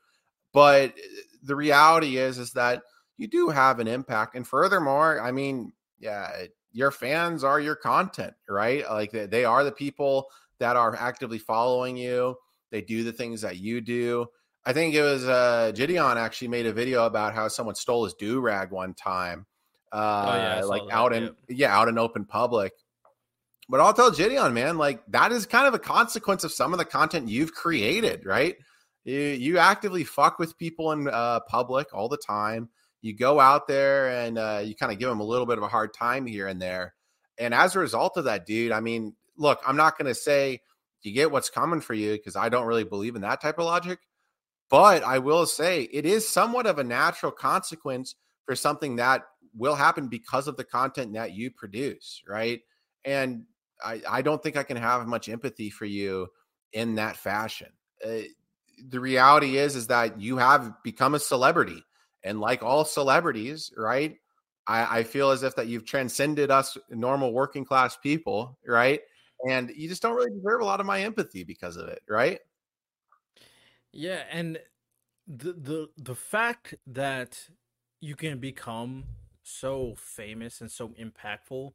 [0.54, 2.84] But eh, the reality is is that
[3.24, 6.30] you do have an impact and furthermore, I mean, yeah,
[6.74, 8.84] your fans are your content, right?
[8.90, 10.28] Like they, they are the people
[10.60, 12.36] that are actively following you.
[12.70, 14.28] They do the things that you do.
[14.66, 18.14] I think it was uh Jidion actually made a video about how someone stole his
[18.14, 19.46] do rag one time.
[19.92, 22.74] Uh, oh, yeah, uh, like that, out in yeah, out in open public.
[23.70, 26.80] But I'll tell Jidion, man, like that is kind of a consequence of some of
[26.80, 28.58] the content you've created, right?
[29.06, 32.70] You, you actively fuck with people in uh, public all the time.
[33.04, 35.64] You go out there and uh, you kind of give them a little bit of
[35.64, 36.96] a hard time here and there.
[37.38, 40.62] And as a result of that, dude, I mean, look, I'm not going to say
[41.02, 43.66] you get what's coming for you because I don't really believe in that type of
[43.66, 44.00] logic.
[44.70, 49.24] But I will say it is somewhat of a natural consequence for something that
[49.56, 52.62] will happen because of the content that you produce, right?
[53.06, 53.44] And
[53.84, 56.30] I, I don't think I can have much empathy for you
[56.72, 57.68] in that fashion.
[58.04, 58.22] Uh,
[58.90, 61.84] the reality is is that you have become a celebrity,
[62.24, 64.18] and like all celebrities, right?
[64.68, 69.02] I, I feel as if that you've transcended us normal working class people, right?
[69.48, 72.40] And you just don't really deserve a lot of my empathy because of it, right?
[73.92, 74.60] Yeah, and
[75.28, 77.50] the the the fact that
[78.00, 79.06] you can become
[79.44, 81.74] so famous and so impactful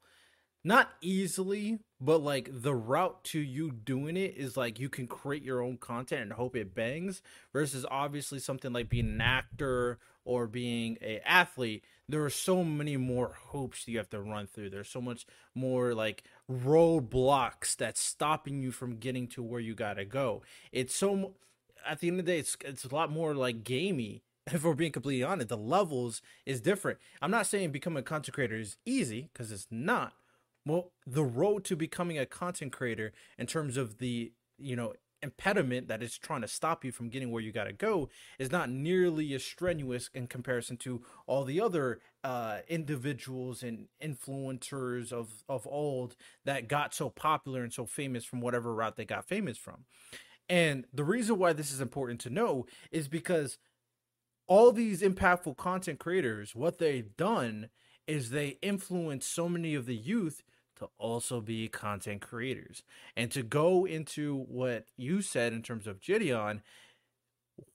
[0.64, 5.42] not easily, but like the route to you doing it is like you can create
[5.42, 9.98] your own content and hope it bangs versus obviously something like being an actor
[10.28, 14.70] or being a athlete there are so many more hoops you have to run through.
[14.70, 19.94] There's so much more like roadblocks that's stopping you from getting to where you got
[19.94, 20.42] to go.
[20.72, 21.34] It's so
[21.86, 24.74] at the end of the day it's it's a lot more like gamey if we're
[24.74, 25.48] being completely honest.
[25.48, 26.98] The levels is different.
[27.20, 30.14] I'm not saying becoming a content creator is easy because it's not.
[30.64, 35.88] Well the road to becoming a content creator in terms of the you know impediment
[35.88, 38.70] that is trying to stop you from getting where you got to go is not
[38.70, 45.66] nearly as strenuous in comparison to all the other uh, individuals and influencers of of
[45.66, 49.84] old that got so popular and so famous from whatever route they got famous from.
[50.48, 53.58] And the reason why this is important to know is because
[54.46, 57.68] all these impactful content creators, what they've done
[58.06, 60.42] is they influence so many of the youth
[60.78, 62.82] to also be content creators.
[63.16, 66.60] And to go into what you said in terms of Jidion,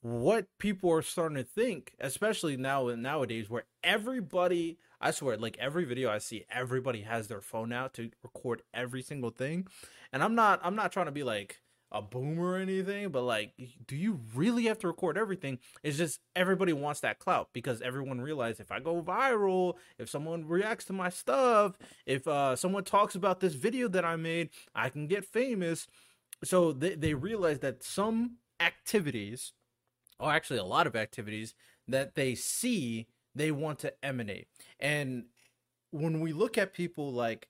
[0.02, 5.84] what people are starting to think, especially now nowadays, where everybody, I swear, like every
[5.84, 9.68] video I see, everybody has their phone out to record every single thing.
[10.12, 11.62] And I'm not, I'm not trying to be like,
[11.93, 13.53] a boomer or anything, but like,
[13.88, 15.60] do you really have to record everything?
[15.84, 20.47] It's just everybody wants that clout because everyone realizes if I go viral, if someone
[20.47, 24.89] reacts to my stuff, if uh, someone talks about this video that I made, I
[24.89, 25.88] can get famous.
[26.43, 29.53] So they, they realize that some activities,
[30.19, 31.53] or actually a lot of activities
[31.88, 34.47] that they see, they want to emanate.
[34.79, 35.25] And
[35.91, 37.49] when we look at people like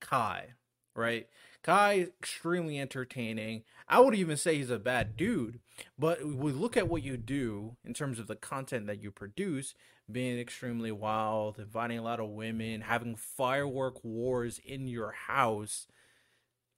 [0.00, 0.54] Kai,
[0.96, 1.28] right?
[1.62, 3.62] Kai extremely entertaining.
[3.86, 5.60] I would even say he's a bad dude,
[5.98, 9.74] but we look at what you do in terms of the content that you produce,
[10.10, 15.86] being extremely wild, inviting a lot of women, having firework wars in your house.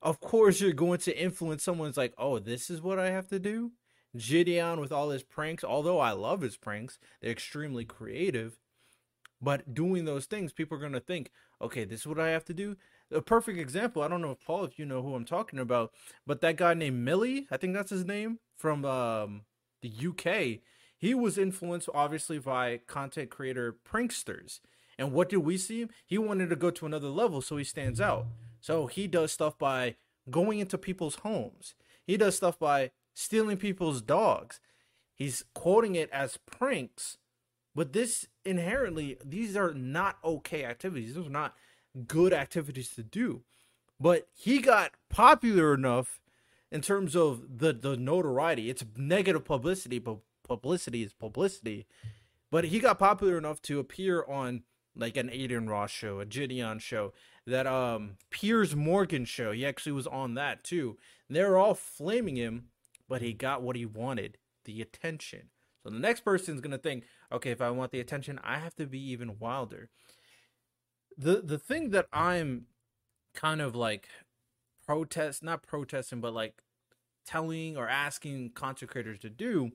[0.03, 3.39] Of course, you're going to influence someone's like, oh, this is what I have to
[3.39, 3.73] do.
[4.17, 8.59] Jidion with all his pranks, although I love his pranks, they're extremely creative.
[9.41, 12.45] But doing those things, people are going to think, okay, this is what I have
[12.47, 12.77] to do
[13.13, 14.03] a perfect example.
[14.03, 15.93] I don't know if Paul, if you know who I'm talking about,
[16.27, 19.43] but that guy named Millie, I think that's his name from um,
[19.83, 20.61] the UK.
[20.99, 24.61] He was influenced obviously by content creator pranksters.
[24.99, 25.87] And what did we see?
[26.07, 28.27] He wanted to go to another level, so he stands out.
[28.61, 29.97] So he does stuff by
[30.31, 31.75] going into people's homes.
[32.07, 34.61] He does stuff by stealing people's dogs.
[35.15, 37.19] He's quoting it as pranks,
[37.75, 41.15] but this inherently, these are not okay activities.
[41.15, 41.55] These are not
[42.07, 43.43] good activities to do.
[43.99, 46.21] But he got popular enough
[46.71, 48.69] in terms of the the notoriety.
[48.69, 51.87] It's negative publicity, but publicity is publicity.
[52.51, 54.63] But he got popular enough to appear on
[54.95, 57.13] like an Adin Ross show, a Jidion show,
[57.47, 59.53] that um Piers Morgan show.
[59.53, 60.99] He actually was on that too.
[61.29, 62.67] They're all flaming him,
[63.09, 65.49] but he got what he wanted, the attention.
[65.83, 68.87] So the next person's gonna think, okay, if I want the attention, I have to
[68.87, 69.89] be even wilder
[71.17, 72.67] the the thing that I'm
[73.35, 74.09] kind of like
[74.87, 76.63] protest not protesting but like
[77.27, 79.73] telling or asking content creators to do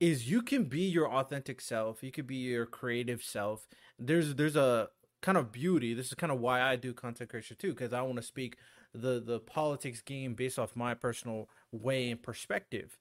[0.00, 3.66] is you can be your authentic self you could be your creative self.
[3.98, 4.88] There's there's a
[5.22, 8.02] kind of beauty this is kind of why i do content creation too because i
[8.02, 8.56] want to speak
[8.92, 12.98] the the politics game based off my personal way and perspective.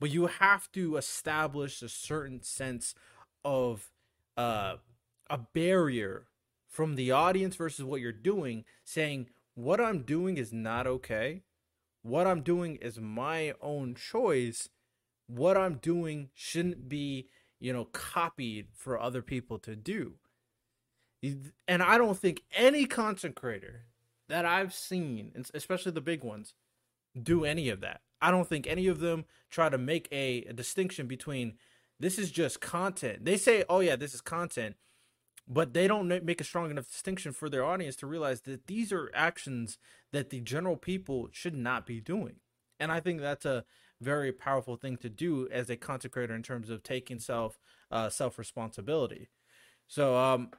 [0.00, 2.94] But you have to establish a certain sense
[3.44, 3.90] of
[4.36, 4.76] uh
[5.30, 6.26] a barrier
[6.70, 11.42] from the audience versus what you're doing, saying, what I'm doing is not okay.
[12.02, 14.68] What I'm doing is my own choice.
[15.26, 17.28] What I'm doing shouldn't be,
[17.58, 20.14] you know, copied for other people to do.
[21.68, 23.86] And I don't think any content creator
[24.28, 26.54] that I've seen, especially the big ones,
[27.20, 28.00] do any of that.
[28.22, 31.54] I don't think any of them try to make a, a distinction between
[31.98, 33.24] this is just content.
[33.24, 34.76] They say, oh, yeah, this is content
[35.52, 38.92] but they don't make a strong enough distinction for their audience to realize that these
[38.92, 39.78] are actions
[40.12, 42.36] that the general people should not be doing.
[42.78, 43.64] And I think that's a
[44.00, 47.58] very powerful thing to do as a consecrator in terms of taking self
[47.90, 49.28] uh, self responsibility.
[49.88, 50.50] So, um,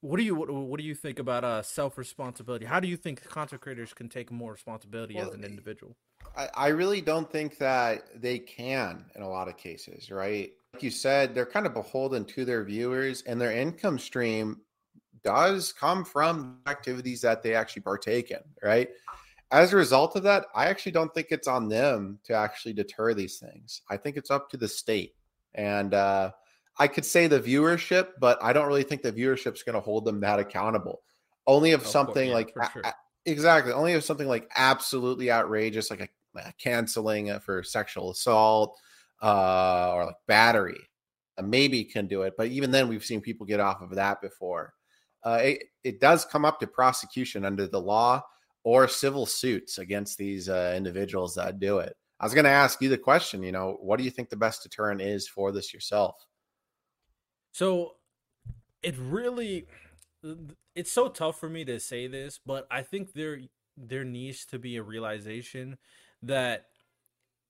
[0.00, 2.66] what do you what, what do you think about uh, self responsibility?
[2.66, 5.96] How do you think consecrators can take more responsibility well, as an individual?
[6.36, 10.52] I, I really don't think that they can in a lot of cases, right?
[10.72, 14.60] Like you said, they're kind of beholden to their viewers, and their income stream
[15.22, 18.88] does come from activities that they actually partake in, right?
[19.50, 23.14] As a result of that, I actually don't think it's on them to actually deter
[23.14, 23.82] these things.
[23.90, 25.14] I think it's up to the state.
[25.54, 26.30] And uh,
[26.78, 29.80] I could say the viewership, but I don't really think the viewership is going to
[29.80, 31.02] hold them that accountable.
[31.46, 32.82] Only if something yeah, like sure.
[32.84, 32.94] a,
[33.26, 38.78] exactly, only if something like absolutely outrageous, like a, a canceling for sexual assault
[39.22, 40.80] uh, or like battery,
[41.38, 42.34] uh, maybe can do it.
[42.36, 44.72] But even then, we've seen people get off of that before.
[45.24, 48.22] Uh, it, it does come up to prosecution under the law
[48.64, 51.94] or civil suits against these uh, individuals that do it.
[52.18, 54.36] I was going to ask you the question, you know, what do you think the
[54.36, 56.16] best deterrent is for this yourself?
[57.52, 57.96] So
[58.82, 59.66] it really
[60.74, 63.40] it's so tough for me to say this, but I think there
[63.76, 65.78] there needs to be a realization
[66.22, 66.66] that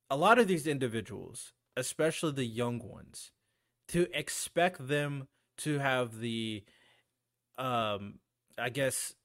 [0.09, 3.31] a lot of these individuals, especially the young ones,
[3.89, 6.63] to expect them to have the
[7.57, 8.15] um
[8.57, 9.15] I guess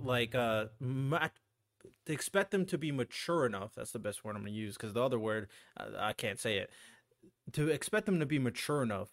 [0.00, 4.50] like uh to expect them to be mature enough that's the best word i'm to
[4.50, 6.70] use because the other word I, I can't say it
[7.52, 9.10] to expect them to be mature enough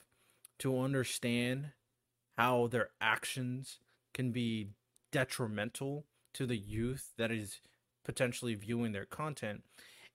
[0.59, 1.71] to understand
[2.37, 3.79] how their actions
[4.13, 4.69] can be
[5.11, 7.61] detrimental to the youth that is
[8.03, 9.63] potentially viewing their content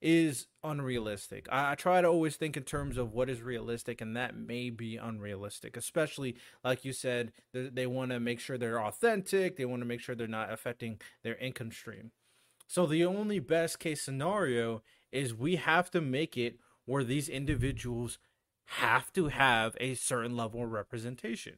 [0.01, 1.47] is unrealistic.
[1.51, 4.69] I, I, try to always think in terms of what is realistic, and that may
[4.69, 9.65] be unrealistic, especially like you said, they, they want to make sure they're authentic, they
[9.65, 12.11] want to make sure they're not affecting their income stream.
[12.67, 18.19] So the only best case scenario is we have to make it where these individuals
[18.65, 21.57] have to have a certain level of representation.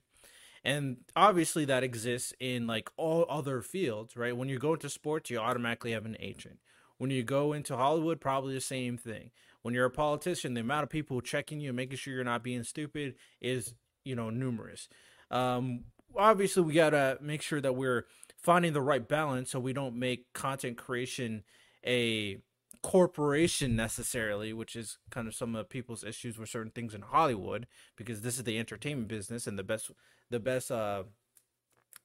[0.64, 4.36] And obviously that exists in like all other fields, right?
[4.36, 6.60] When you go into sports, you automatically have an agent.
[7.02, 9.32] When you go into Hollywood, probably the same thing.
[9.64, 12.44] When you're a politician, the amount of people checking you and making sure you're not
[12.44, 13.74] being stupid is,
[14.06, 14.88] you know, numerous.
[15.32, 15.86] Um,
[16.16, 18.06] obviously, we gotta make sure that we're
[18.38, 21.44] finding the right balance so we don't make content creation
[21.84, 22.38] a
[22.84, 27.66] corporation necessarily, which is kind of some of people's issues with certain things in Hollywood,
[27.96, 29.90] because this is the entertainment business and the best,
[30.30, 31.06] the best, uh,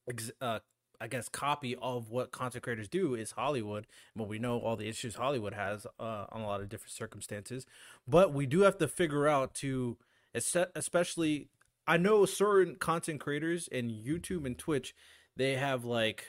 [0.09, 0.61] ex- uh
[1.01, 4.89] I guess copy of what content creators do is Hollywood, but we know all the
[4.89, 7.67] issues Hollywood has uh, on a lot of different circumstances.
[8.07, 9.97] But we do have to figure out to,
[10.35, 11.49] especially,
[11.87, 14.95] I know certain content creators in YouTube and Twitch,
[15.37, 16.25] they have like,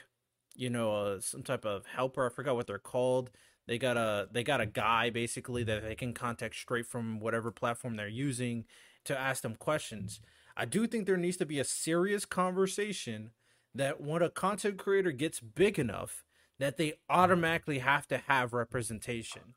[0.56, 2.26] you know, uh, some type of helper.
[2.26, 3.32] I forgot what they're called.
[3.68, 7.52] They got a they got a guy basically that they can contact straight from whatever
[7.52, 8.66] platform they're using
[9.04, 10.22] to ask them questions.
[10.56, 13.32] I do think there needs to be a serious conversation
[13.78, 16.24] that when a content creator gets big enough
[16.60, 19.54] that they automatically have to have representation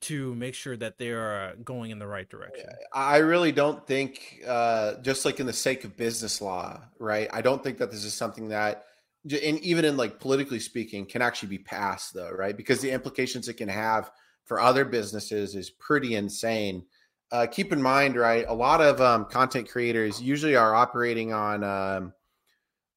[0.00, 2.68] to make sure that they are going in the right direction.
[2.92, 7.28] I really don't think, uh, just like in the sake of business law, right?
[7.32, 8.84] I don't think that this is something that,
[9.24, 12.54] and even in like politically speaking, can actually be passed though, right?
[12.54, 14.10] Because the implications it can have
[14.44, 16.84] for other businesses is pretty insane.
[17.32, 18.44] Uh, keep in mind, right?
[18.46, 22.12] A lot of um, content creators usually are operating on um,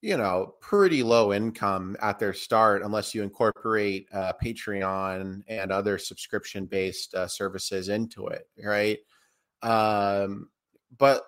[0.01, 5.97] you know, pretty low income at their start, unless you incorporate uh, Patreon and other
[5.97, 8.99] subscription based uh, services into it, right?
[9.63, 10.49] Um,
[10.97, 11.23] but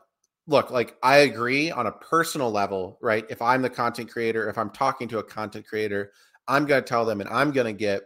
[0.48, 3.26] look, like I agree on a personal level, right?
[3.30, 6.12] If I'm the content creator, if I'm talking to a content creator,
[6.48, 8.04] I'm going to tell them and I'm going to get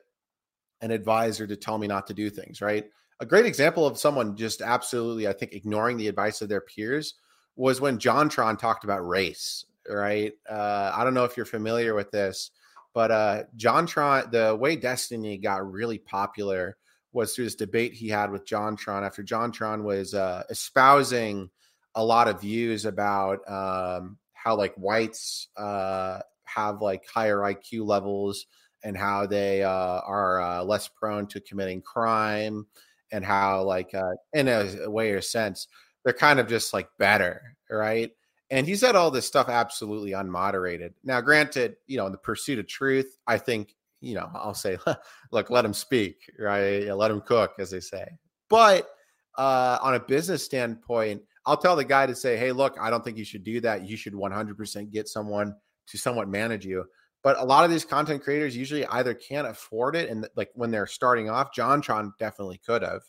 [0.81, 2.85] an advisor to tell me not to do things, right?
[3.21, 7.15] A great example of someone just absolutely, I think, ignoring the advice of their peers
[7.55, 10.33] was when JonTron talked about race, right?
[10.49, 12.51] Uh, I don't know if you're familiar with this,
[12.93, 16.77] but uh, JonTron, the way Destiny got really popular
[17.11, 21.49] was through this debate he had with JonTron after JonTron was uh, espousing
[21.95, 28.45] a lot of views about um, how like whites uh, have like higher IQ levels
[28.83, 29.69] and how they uh,
[30.05, 32.65] are uh, less prone to committing crime
[33.11, 35.67] and how like uh, in a way or sense
[36.03, 38.11] they're kind of just like better, right?
[38.53, 40.93] And he said all this stuff absolutely unmoderated.
[41.03, 44.77] Now, granted, you know, in the pursuit of truth, I think, you know, I'll say,
[45.31, 46.85] look, let him speak, right?
[46.95, 48.05] Let him cook, as they say.
[48.49, 48.87] But
[49.39, 53.03] uh, on a business standpoint, I'll tell the guy to say, hey, look, I don't
[53.03, 53.89] think you should do that.
[53.89, 55.55] You should 100% get someone
[55.87, 56.85] to somewhat manage you.
[57.23, 60.69] But a lot of these content creators usually either can't afford it, and like when
[60.69, 63.01] they're starting off, JonTron definitely could have.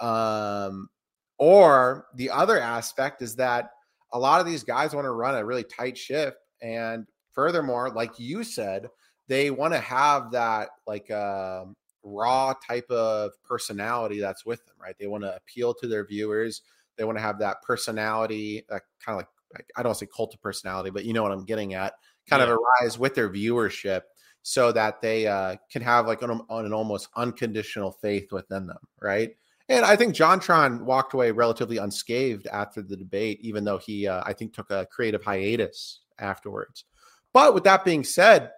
[0.00, 0.90] Um,
[1.38, 3.70] or the other aspect is that
[4.16, 6.38] a lot of these guys want to run a really tight shift.
[6.62, 8.88] And furthermore, like you said,
[9.28, 11.64] they want to have that like uh,
[12.02, 14.96] raw type of personality that's with them, right?
[14.98, 16.62] They want to appeal to their viewers.
[16.96, 20.34] They want to have that personality, uh, kind of like, like, I don't say cult
[20.34, 21.92] of personality, but you know what I'm getting at,
[22.28, 22.52] kind yeah.
[22.52, 24.02] of arise with their viewership
[24.42, 29.36] so that they uh, can have like an, an almost unconditional faith within them, right?
[29.68, 34.22] And I think JonTron walked away relatively unscathed after the debate, even though he, uh,
[34.24, 36.84] I think, took a creative hiatus afterwards.
[37.32, 38.52] but with that being said,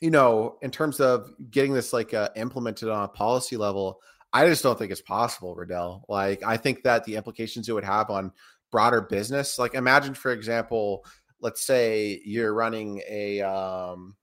[0.00, 4.00] you know, in terms of getting this like uh, implemented on a policy level,
[4.32, 6.04] I just don't think it's possible, Riddell.
[6.08, 8.32] Like, I think that the implications it would have on
[8.70, 11.06] broader business, like, imagine, for example,
[11.40, 14.16] let's say you're running a um,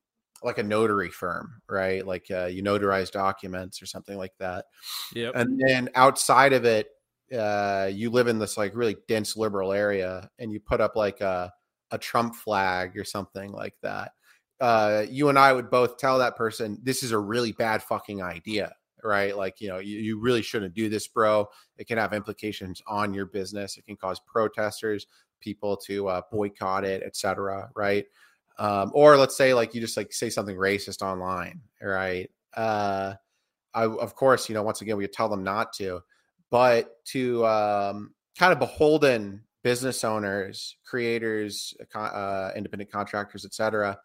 [0.44, 2.06] like a notary firm, right?
[2.06, 4.66] Like uh, you notarize documents or something like that.
[5.14, 5.32] Yeah.
[5.34, 6.88] And then outside of it,
[7.38, 11.22] uh, you live in this like really dense liberal area, and you put up like
[11.22, 11.52] a
[11.92, 14.12] a Trump flag or something like that.
[14.60, 18.22] Uh, you and I would both tell that person this is a really bad fucking
[18.22, 18.74] idea,
[19.04, 19.36] right?
[19.38, 21.48] Like, you know, you, you really shouldn't do this, bro.
[21.78, 23.78] It can have implications on your business.
[23.78, 25.06] It can cause protesters,
[25.40, 27.70] people to uh, boycott it, etc.
[27.76, 28.06] Right?
[28.60, 32.30] Um, or let's say like you just like say something racist online, right?
[32.56, 33.16] Uh,
[33.74, 36.02] I of course you know once again we tell them not to,
[36.52, 43.98] but to um, kind of beholden business owners, creators, uh, independent contractors, etc.,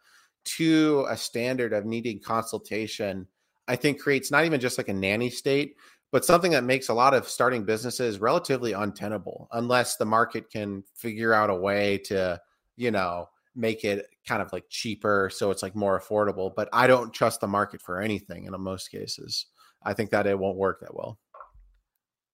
[0.44, 3.26] to a standard of needing consultation,
[3.66, 5.74] I think creates not even just like a nanny state,
[6.10, 10.84] but something that makes a lot of starting businesses relatively untenable unless the market can
[10.94, 12.40] figure out a way to,
[12.76, 13.28] you know,
[13.58, 16.54] make it kind of like cheaper so it's like more affordable.
[16.54, 19.46] But I don't trust the market for anything in most cases.
[19.82, 21.18] I think that it won't work that well.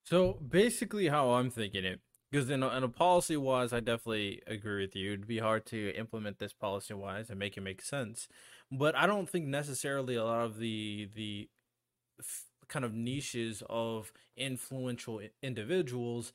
[0.05, 2.01] So basically, how I'm thinking it,
[2.31, 5.13] because in a, in a policy wise, I definitely agree with you.
[5.13, 8.29] It'd be hard to implement this policy wise and make it make sense.
[8.71, 11.49] But I don't think necessarily a lot of the the
[12.69, 16.33] kind of niches of influential individuals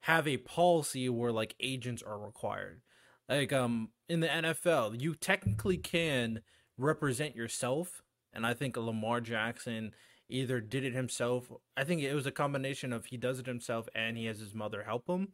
[0.00, 2.82] have a policy where like agents are required.
[3.28, 6.40] Like um in the NFL, you technically can
[6.76, 8.02] represent yourself,
[8.32, 9.94] and I think Lamar Jackson
[10.28, 11.50] either did it himself.
[11.76, 14.54] I think it was a combination of he does it himself and he has his
[14.54, 15.28] mother help him,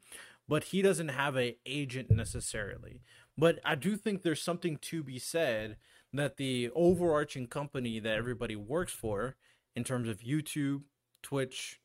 [0.48, 3.02] but he doesn't have a agent necessarily.
[3.38, 5.76] But I do think there's something to be said
[6.12, 9.36] that the overarching company that everybody works for
[9.76, 10.82] in terms of YouTube,
[11.22, 11.80] Twitch,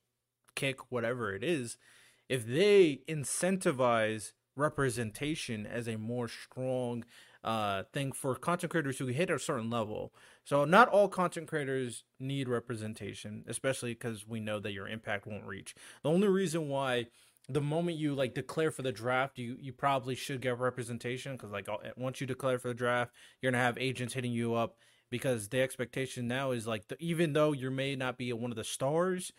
[0.56, 1.78] Kick, whatever it is,
[2.28, 7.04] if they incentivize representation as a more strong
[7.44, 10.14] uh, thing for content creators who hit a certain level.
[10.44, 15.46] So not all content creators need representation, especially because we know that your impact won't
[15.46, 15.76] reach.
[16.04, 17.08] The only reason why
[17.48, 21.52] the moment you like declare for the draft, you you probably should get representation because
[21.52, 24.78] like once you declare for the draft, you're gonna have agents hitting you up
[25.12, 28.58] because the expectation now is like the, even though you may not be one of
[28.58, 29.32] the stars,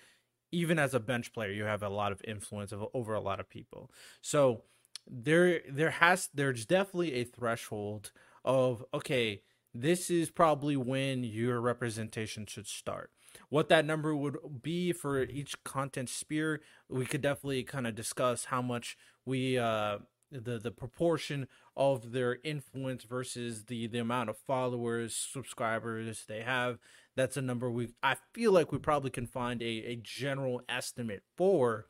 [0.53, 3.51] even as a bench player, you have a lot of influence over a lot of
[3.51, 3.91] people.
[4.21, 4.63] So
[5.07, 8.11] there there has there's definitely a threshold
[8.45, 9.43] of okay
[9.81, 13.11] this is probably when your representation should start.
[13.51, 18.47] What that number would be for each content sphere we could definitely kind of discuss
[18.47, 18.97] how much
[19.27, 19.99] we uh
[20.33, 21.47] the the proportion
[21.77, 26.79] of their influence versus the the amount of followers subscribers they have.
[27.15, 31.23] That's a number we i feel like we probably can find a, a general estimate
[31.37, 31.87] for.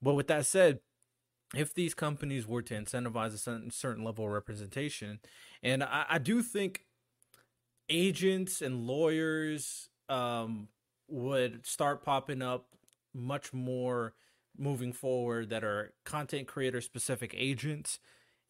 [0.00, 0.80] But with that said
[1.54, 5.20] if these companies were to incentivize a certain, level of representation,
[5.62, 6.86] and I, I do think
[7.88, 10.68] agents and lawyers um,
[11.08, 12.66] would start popping up
[13.14, 14.14] much more
[14.56, 17.98] moving forward that are content creator specific agents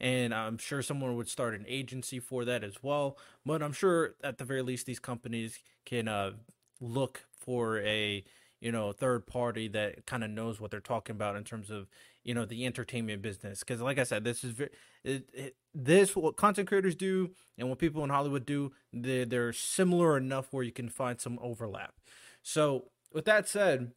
[0.01, 4.15] and i'm sure someone would start an agency for that as well but i'm sure
[4.23, 6.33] at the very least these companies can uh,
[6.81, 8.25] look for a
[8.61, 11.89] you know third party that kind of knows what they're talking about in terms of
[12.25, 14.71] you know the entertainment business because like i said this is very
[15.05, 19.53] it, it, this what content creators do and what people in hollywood do they're, they're
[19.53, 21.95] similar enough where you can find some overlap
[22.43, 23.93] so with that said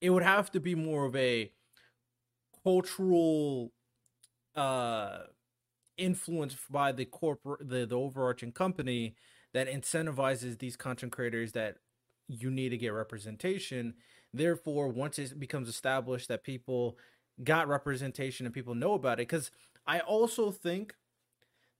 [0.00, 1.50] it would have to be more of a
[2.62, 3.72] cultural
[4.54, 5.20] uh
[5.96, 9.14] influence by the corporate the, the overarching company
[9.52, 11.76] that incentivizes these content creators that
[12.28, 13.94] you need to get representation.
[14.32, 16.96] Therefore, once it becomes established that people
[17.42, 19.50] got representation and people know about it, because
[19.86, 20.94] I also think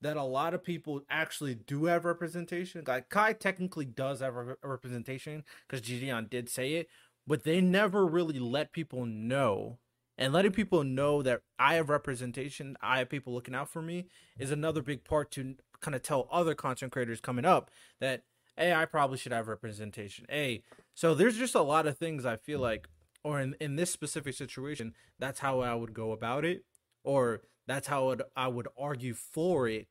[0.01, 2.82] that a lot of people actually do have representation.
[2.86, 6.88] Like Kai technically does have a representation because Jidion did say it,
[7.26, 9.78] but they never really let people know.
[10.16, 14.09] And letting people know that I have representation, I have people looking out for me,
[14.38, 17.70] is another big part to kind of tell other content creators coming up
[18.01, 18.24] that
[18.57, 20.26] hey, I probably should have representation.
[20.28, 20.62] Hey,
[20.94, 22.88] so there's just a lot of things I feel like,
[23.24, 26.64] or in, in this specific situation, that's how I would go about it,
[27.05, 29.86] or that's how would, I would argue for it.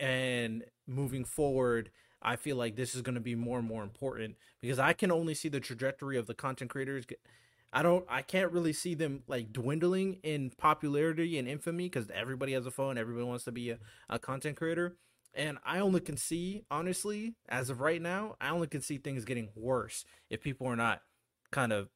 [0.00, 1.90] And moving forward,
[2.22, 5.10] I feel like this is going to be more and more important because I can
[5.10, 7.04] only see the trajectory of the content creators
[7.72, 12.52] I don't I can't really see them like dwindling in popularity and infamy because everybody
[12.52, 13.78] has a phone, everybody wants to be a,
[14.10, 14.96] a content creator.
[15.34, 19.24] And I only can see, honestly, as of right now, I only can see things
[19.24, 21.00] getting worse if people are not
[21.50, 21.88] kind of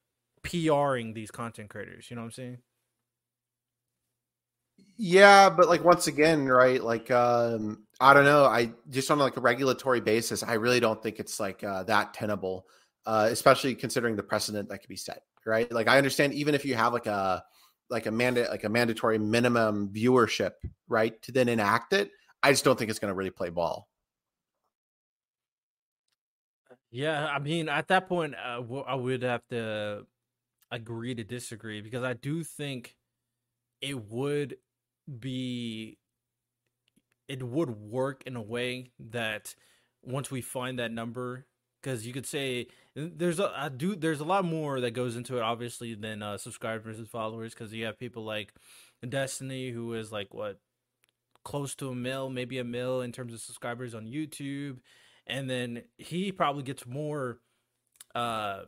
[0.43, 2.11] PRing these content creators.
[2.11, 2.59] You know what I'm saying?
[4.99, 6.83] Yeah, but like once again, right?
[6.83, 8.45] Like um I don't know.
[8.45, 12.15] I just on like a regulatory basis, I really don't think it's like uh, that
[12.15, 12.67] tenable,
[13.07, 15.71] uh, especially considering the precedent that could be set, right?
[15.71, 17.43] Like I understand even if you have like a
[17.91, 20.53] like a mandate like a mandatory minimum viewership,
[20.89, 22.11] right, to then enact it,
[22.47, 23.89] I just don't think it's going to really play ball.
[26.91, 30.07] Yeah, I mean, at that point, uh, I would have to
[30.71, 32.97] agree to disagree because I do think
[33.81, 34.59] it would
[35.21, 35.99] be
[37.29, 39.55] it would work in a way that
[40.03, 41.47] once we find that number
[41.83, 45.37] because you could say there's a I do there's a lot more that goes into
[45.37, 48.53] it obviously than uh, subscribers and followers because you have people like
[49.09, 50.59] Destiny who is like what
[51.47, 54.79] close to a mil maybe a mil in terms of subscribers on YouTube
[55.29, 57.39] and then he probably gets more
[58.17, 58.63] uh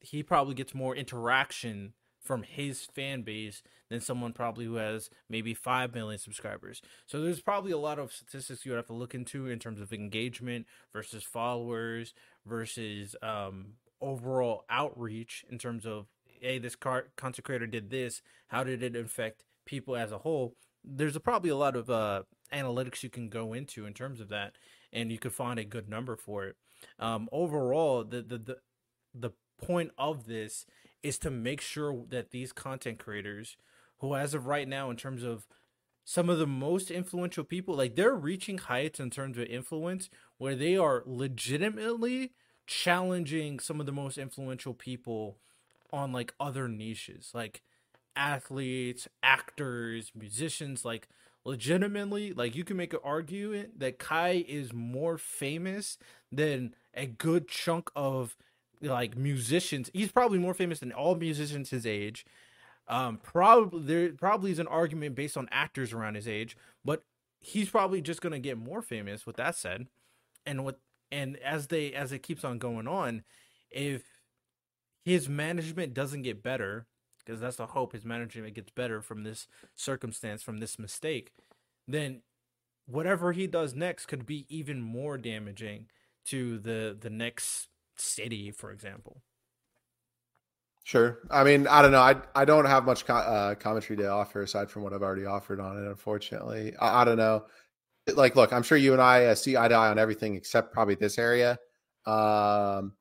[0.00, 5.52] he probably gets more interaction from his fan base than someone probably who has maybe
[5.54, 6.80] 5 million subscribers.
[7.04, 9.80] So there's probably a lot of statistics you would have to look into in terms
[9.80, 12.14] of engagement versus followers
[12.46, 16.06] versus um, overall outreach in terms of,
[16.40, 18.22] hey, this car- content creator did this.
[18.48, 20.56] How did it affect people as a whole?
[20.84, 22.22] There's a, probably a lot of uh,
[22.52, 24.54] analytics you can go into in terms of that,
[24.92, 26.56] and you could find a good number for it.
[26.98, 28.56] Um, overall, the, the, the,
[29.14, 29.30] the
[29.62, 30.66] point of this
[31.02, 33.56] is to make sure that these content creators
[33.98, 35.46] who as of right now in terms of
[36.04, 40.54] some of the most influential people like they're reaching heights in terms of influence where
[40.54, 42.32] they are legitimately
[42.66, 45.38] challenging some of the most influential people
[45.92, 47.62] on like other niches like
[48.16, 51.08] athletes actors musicians like
[51.44, 55.98] legitimately like you can make an argument that kai is more famous
[56.30, 58.36] than a good chunk of
[58.80, 59.90] like musicians.
[59.92, 62.24] He's probably more famous than all musicians his age.
[62.86, 67.04] Um, probably there probably is an argument based on actors around his age, but
[67.40, 69.26] he's probably just gonna get more famous.
[69.26, 69.86] With that said,
[70.44, 73.22] and what and as they as it keeps on going on,
[73.70, 74.02] if
[75.04, 76.86] his management doesn't get better,
[77.24, 81.32] because that's the hope, his management gets better from this circumstance, from this mistake,
[81.88, 82.22] then
[82.86, 85.86] whatever he does next could be even more damaging
[86.26, 89.22] to the the next city, for example.
[90.84, 91.20] Sure.
[91.30, 92.00] I mean, I don't know.
[92.00, 95.24] I I don't have much co- uh, commentary to offer aside from what I've already
[95.24, 95.88] offered on it.
[95.88, 97.46] Unfortunately, I, I don't know.
[98.14, 100.74] Like, look, I'm sure you and I uh, see eye to eye on everything except
[100.74, 101.58] probably this area.
[102.04, 102.92] Um,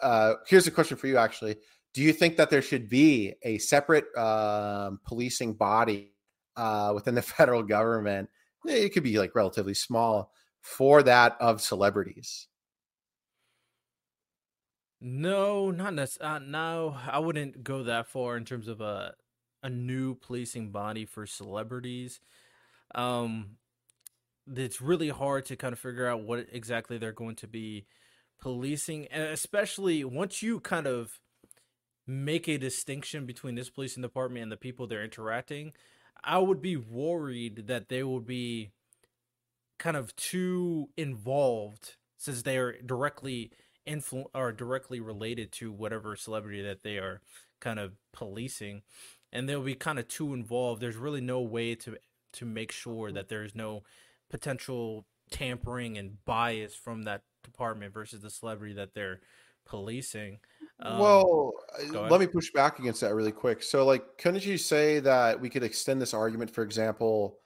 [0.00, 1.56] uh, here's a question for you, actually.
[1.94, 6.14] Do you think that there should be a separate um, policing body
[6.56, 8.30] uh, within the federal government?
[8.64, 12.48] It could be like relatively small for that of celebrities.
[15.00, 16.36] No, not necessarily.
[16.36, 19.14] Uh, no, I wouldn't go that far in terms of a
[19.62, 22.20] a new policing body for celebrities.
[22.94, 23.58] Um,
[24.46, 27.86] it's really hard to kind of figure out what exactly they're going to be
[28.40, 31.20] policing, and especially once you kind of
[32.08, 35.72] make a distinction between this policing department and the people they're interacting.
[36.24, 38.70] I would be worried that they would be
[39.78, 43.52] kind of too involved since they are directly
[43.86, 47.20] influ- are directly related to whatever celebrity that they are
[47.60, 48.82] kind of policing
[49.32, 51.96] and they'll be kind of too involved there's really no way to
[52.32, 53.82] to make sure that there's no
[54.30, 59.20] potential tampering and bias from that department versus the celebrity that they're
[59.64, 60.38] policing
[60.82, 61.52] um, well
[61.94, 65.40] uh, let me push back against that really quick so like couldn't you say that
[65.40, 67.38] we could extend this argument for example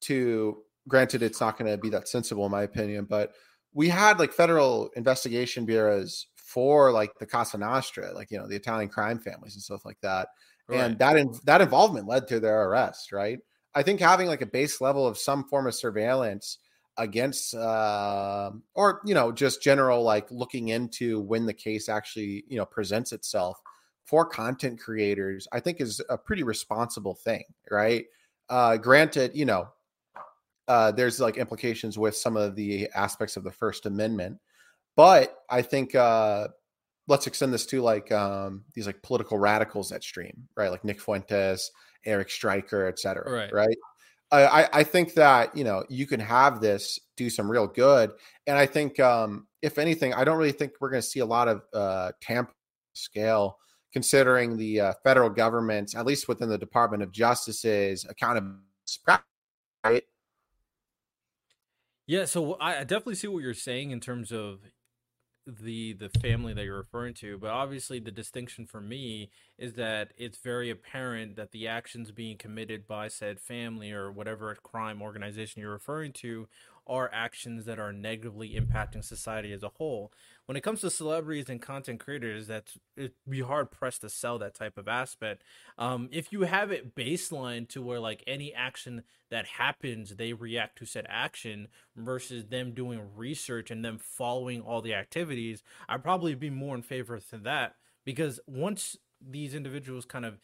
[0.00, 3.32] to granted it's not going to be that sensible in my opinion but
[3.74, 8.56] we had like federal investigation bureaus for like the Cosa Nostra, like you know the
[8.56, 10.28] Italian crime families and stuff like that,
[10.66, 10.80] right.
[10.80, 13.12] and that in, that involvement led to their arrest.
[13.12, 13.38] Right.
[13.74, 16.58] I think having like a base level of some form of surveillance
[16.98, 22.56] against, uh, or you know, just general like looking into when the case actually you
[22.56, 23.60] know presents itself
[24.04, 27.44] for content creators, I think is a pretty responsible thing.
[27.70, 28.06] Right.
[28.48, 29.68] Uh, granted, you know,
[30.66, 34.38] uh, there's like implications with some of the aspects of the First Amendment.
[34.96, 36.48] But I think uh,
[37.06, 40.70] let's extend this to like um, these like political radicals that stream, right?
[40.70, 41.70] Like Nick Fuentes,
[42.04, 43.52] Eric Striker, et cetera, right?
[43.52, 43.76] right?
[44.30, 48.12] I, I think that you know you can have this do some real good,
[48.46, 51.26] and I think um, if anything, I don't really think we're going to see a
[51.26, 52.50] lot of uh, tamp
[52.94, 53.58] scale
[53.92, 58.62] considering the uh, federal government, at least within the Department of Justice's accountability,
[59.82, 60.04] right?
[62.06, 64.60] Yeah, so I definitely see what you're saying in terms of
[65.48, 70.12] the the family that you're referring to but obviously the distinction for me is that
[70.18, 75.62] it's very apparent that the actions being committed by said family or whatever crime organization
[75.62, 76.46] you're referring to
[76.88, 80.10] are actions that are negatively impacting society as a whole.
[80.48, 84.38] When it comes to celebrities and content creators, that's it'd be hard pressed to sell
[84.38, 85.44] that type of aspect.
[85.76, 90.78] Um, if you have it baseline to where like any action that happens, they react
[90.78, 96.34] to said action versus them doing research and them following all the activities, I'd probably
[96.34, 97.74] be more in favor to that
[98.06, 100.38] because once these individuals kind of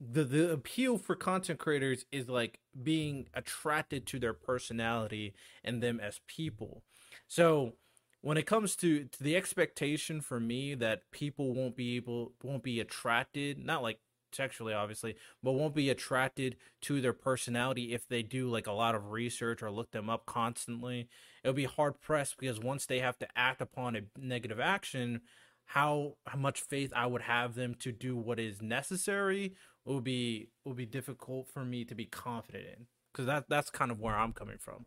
[0.00, 6.00] the the appeal for content creators is like being attracted to their personality and them
[6.00, 6.84] as people.
[7.28, 7.74] So
[8.22, 12.62] when it comes to, to the expectation for me that people won't be able won't
[12.62, 13.98] be attracted, not like
[14.32, 18.94] sexually obviously, but won't be attracted to their personality if they do like a lot
[18.94, 21.08] of research or look them up constantly.
[21.42, 25.22] It'll be hard pressed because once they have to act upon a negative action,
[25.66, 29.54] how how much faith I would have them to do what is necessary
[29.84, 33.90] will be will be difficult for me to be confident in because that that's kind
[33.90, 34.86] of where I'm coming from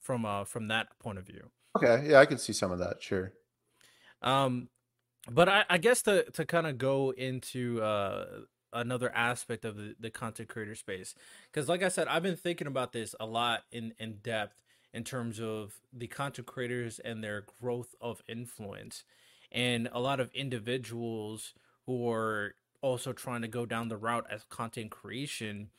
[0.00, 1.50] from uh from that point of view.
[1.76, 3.32] Okay, yeah, I can see some of that, sure.
[4.22, 4.68] Um,
[5.30, 8.26] but I, I guess to to kind of go into uh
[8.72, 11.14] another aspect of the, the content creator space
[11.50, 14.62] because like i said i've been thinking about this a lot in in depth
[14.92, 19.04] in terms of the content creators and their growth of influence
[19.52, 21.54] and a lot of individuals
[21.86, 25.70] who are also trying to go down the route as content creation.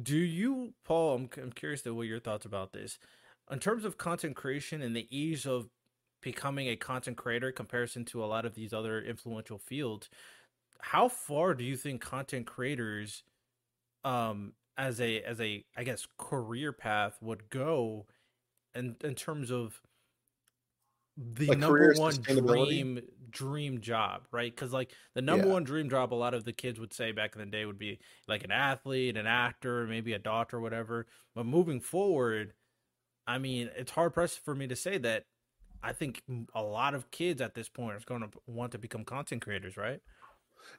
[0.00, 1.16] Do you, Paul?
[1.16, 2.98] I'm, I'm curious to what your thoughts about this.
[3.50, 5.68] In terms of content creation and the ease of
[6.20, 10.08] becoming a content creator comparison to a lot of these other influential fields,
[10.80, 13.22] how far do you think content creators,
[14.04, 18.06] um, as a as a I guess career path would go,
[18.74, 19.80] in in terms of
[21.16, 24.54] the like number one dream dream job, right?
[24.54, 25.52] Because like the number yeah.
[25.52, 27.78] one dream job, a lot of the kids would say back in the day would
[27.78, 31.06] be like an athlete, an actor, maybe a doctor, whatever.
[31.34, 32.52] But moving forward,
[33.26, 35.24] I mean, it's hard pressed for me to say that.
[35.82, 36.22] I think
[36.54, 39.76] a lot of kids at this point are going to want to become content creators,
[39.76, 40.00] right?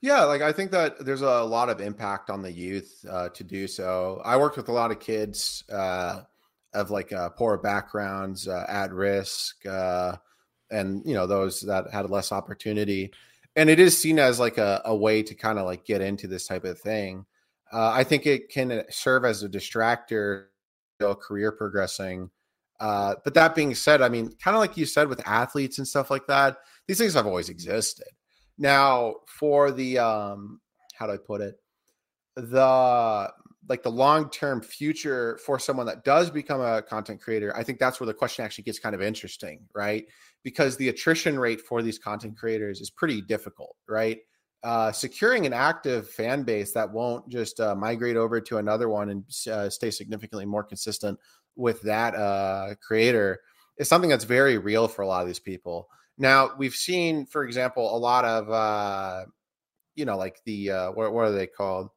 [0.02, 3.43] Yeah, like I think that there's a lot of impact on the youth uh, to
[3.43, 4.22] do so.
[4.26, 6.24] I worked with a lot of kids uh,
[6.74, 10.18] of like uh, poor backgrounds, uh, at risk, uh,
[10.72, 13.12] and you know those that had less opportunity
[13.56, 16.28] and it is seen as like a, a way to kind of like get into
[16.28, 17.26] this type of thing
[17.72, 20.45] uh, i think it can serve as a distractor
[21.20, 22.30] career progressing
[22.80, 25.88] uh, but that being said i mean kind of like you said with athletes and
[25.88, 26.57] stuff like that
[26.88, 28.07] these things have always existed
[28.57, 30.59] now for the um
[30.93, 31.55] how do i put it
[32.36, 33.32] the
[33.69, 37.80] like the long term future for someone that does become a content creator, I think
[37.80, 40.05] that's where the question actually gets kind of interesting, right?
[40.43, 44.19] Because the attrition rate for these content creators is pretty difficult, right?
[44.63, 49.09] Uh, securing an active fan base that won't just uh, migrate over to another one
[49.09, 51.19] and uh, stay significantly more consistent
[51.58, 53.39] with that uh, creator
[53.78, 55.89] is something that's very real for a lot of these people.
[56.18, 59.26] Now, we've seen, for example, a lot of, uh,
[59.95, 61.89] you know, like the, uh, what, what are they called?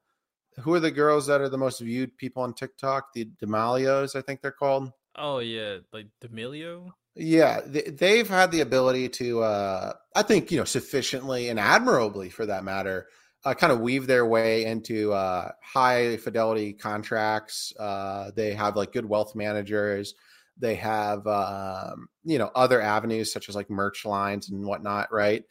[0.60, 3.12] who are the girls that are the most viewed people on TikTok?
[3.12, 4.92] The D'Amelios, I think they're called.
[5.16, 6.90] Oh yeah, like D'Amelio.
[7.16, 12.30] Yeah, they, have had the ability to, uh, I think, you know, sufficiently and admirably,
[12.30, 13.08] for that matter,
[13.44, 17.72] uh, kind of weave their way into uh, high fidelity contracts.
[17.78, 20.14] Uh, they have like good wealth managers.
[20.58, 25.44] They have, um, you know, other avenues such as like merch lines and whatnot, right?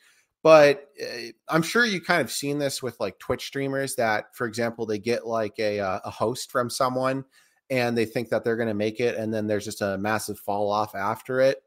[0.43, 4.45] But uh, I'm sure you kind of seen this with like Twitch streamers that, for
[4.45, 7.25] example, they get like a uh, a host from someone
[7.69, 10.39] and they think that they're going to make it, and then there's just a massive
[10.39, 11.61] fall off after it.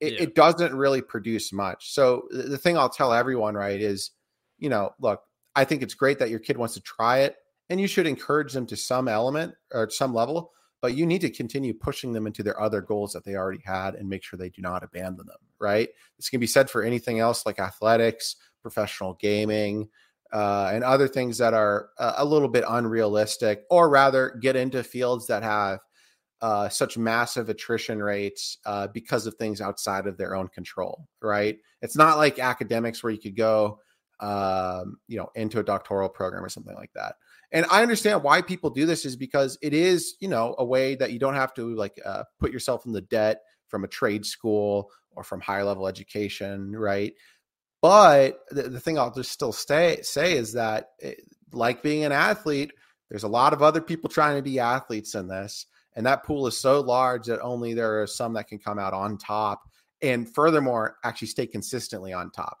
[0.00, 0.22] It, yeah.
[0.22, 1.92] it doesn't really produce much.
[1.94, 4.10] So the thing I'll tell everyone, right, is,
[4.58, 5.20] you know, look,
[5.56, 7.36] I think it's great that your kid wants to try it,
[7.70, 10.52] and you should encourage them to some element or some level
[10.84, 13.94] but you need to continue pushing them into their other goals that they already had
[13.94, 15.88] and make sure they do not abandon them, right?
[16.18, 19.88] This can be said for anything else like athletics, professional gaming,
[20.30, 25.26] uh, and other things that are a, little bit unrealistic, or rather get into fields
[25.28, 25.78] that have
[26.42, 31.56] uh, such massive attrition rates uh, because of things outside of their own control, right?
[31.80, 33.80] It's not like academics where you could go,
[34.20, 37.16] um, you know, into a doctoral program or something like that
[37.52, 40.94] and i understand why people do this is because it is you know a way
[40.94, 44.24] that you don't have to like uh, put yourself in the debt from a trade
[44.24, 47.12] school or from higher level education right
[47.84, 51.20] But the, the thing I'll just still stay, say is that, it,
[51.52, 52.72] like being an athlete,
[53.10, 55.66] there's a lot of other people trying to be athletes in this.
[55.94, 58.94] And that pool is so large that only there are some that can come out
[58.94, 59.68] on top.
[60.00, 62.56] And furthermore, actually stay consistently on top.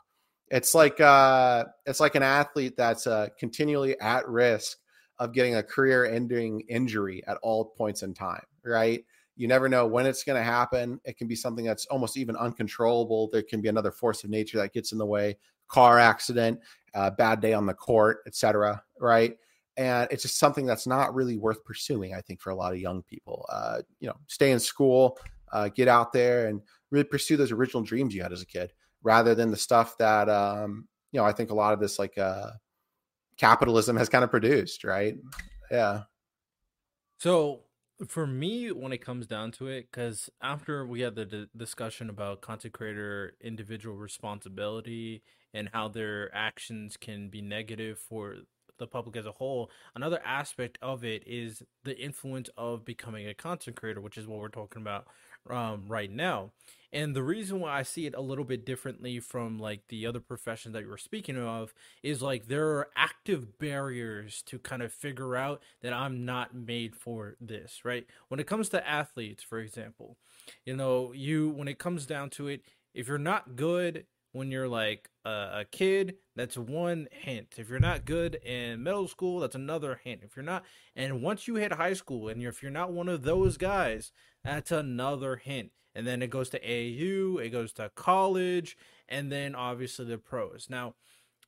[0.54, 4.78] It's like uh, it's like an athlete that's uh, continually at risk
[5.18, 8.44] of getting a career-ending injury at all points in time.
[8.64, 9.04] Right?
[9.34, 11.00] You never know when it's going to happen.
[11.04, 13.30] It can be something that's almost even uncontrollable.
[13.32, 15.36] There can be another force of nature that gets in the way,
[15.66, 16.60] car accident,
[16.94, 18.80] uh, bad day on the court, etc.
[19.00, 19.36] Right?
[19.76, 22.14] And it's just something that's not really worth pursuing.
[22.14, 25.18] I think for a lot of young people, uh, you know, stay in school,
[25.52, 28.72] uh, get out there, and really pursue those original dreams you had as a kid
[29.04, 32.18] rather than the stuff that um, you know I think a lot of this like
[32.18, 32.50] uh,
[33.36, 35.14] capitalism has kind of produced, right?
[35.70, 36.02] Yeah.
[37.18, 37.60] So
[38.08, 42.10] for me, when it comes down to it, because after we had the d- discussion
[42.10, 48.36] about content creator individual responsibility and how their actions can be negative for
[48.78, 53.34] the public as a whole, another aspect of it is the influence of becoming a
[53.34, 55.06] content creator, which is what we're talking about
[55.48, 56.50] um, right now.
[56.94, 60.20] And the reason why I see it a little bit differently from like the other
[60.20, 61.74] professions that you were speaking of
[62.04, 66.94] is like there are active barriers to kind of figure out that I'm not made
[66.94, 68.06] for this, right?
[68.28, 70.16] When it comes to athletes, for example,
[70.64, 72.62] you know, you when it comes down to it,
[72.94, 77.54] if you're not good when you're like a, kid, that's one hint.
[77.56, 80.20] If you're not good in middle school, that's another hint.
[80.24, 80.64] If you're not,
[80.94, 84.12] and once you hit high school, and you're, if you're not one of those guys,
[84.44, 85.70] that's another hint.
[85.94, 88.76] And then it goes to AAU, it goes to college,
[89.08, 90.66] and then obviously the pros.
[90.68, 90.94] Now,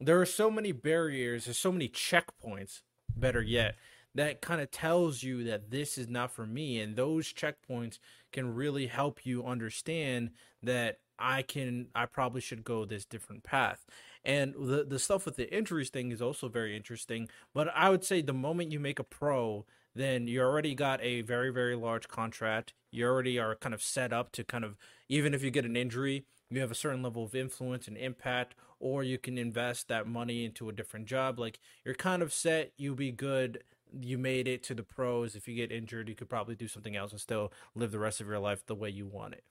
[0.01, 2.83] there are so many barriers, there's so many checkpoints,
[3.17, 3.77] better yet,
[4.15, 6.81] that kind of tells you that this is not for me.
[6.81, 7.99] And those checkpoints
[8.33, 10.31] can really help you understand
[10.63, 13.87] that I can I probably should go this different path.
[14.25, 17.29] And the the stuff with the injuries thing is also very interesting.
[17.55, 19.65] But I would say the moment you make a pro,
[19.97, 22.75] then you already got a very very large contract.
[22.91, 24.77] You already are kind of set up to kind of
[25.09, 28.55] even if you get an injury, you have a certain level of influence and impact
[28.79, 31.39] or you can invest that money into a different job.
[31.39, 32.73] Like you're kind of set.
[32.77, 33.65] You'll be good.
[33.99, 35.35] You made it to the pros.
[35.35, 38.21] If you get injured you could probably do something else and still live the rest
[38.21, 39.45] of your life the way you want it.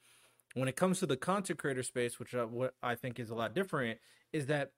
[0.54, 3.36] When it comes to the content creator space, which I, what I think is a
[3.36, 4.00] lot different,
[4.32, 4.72] is that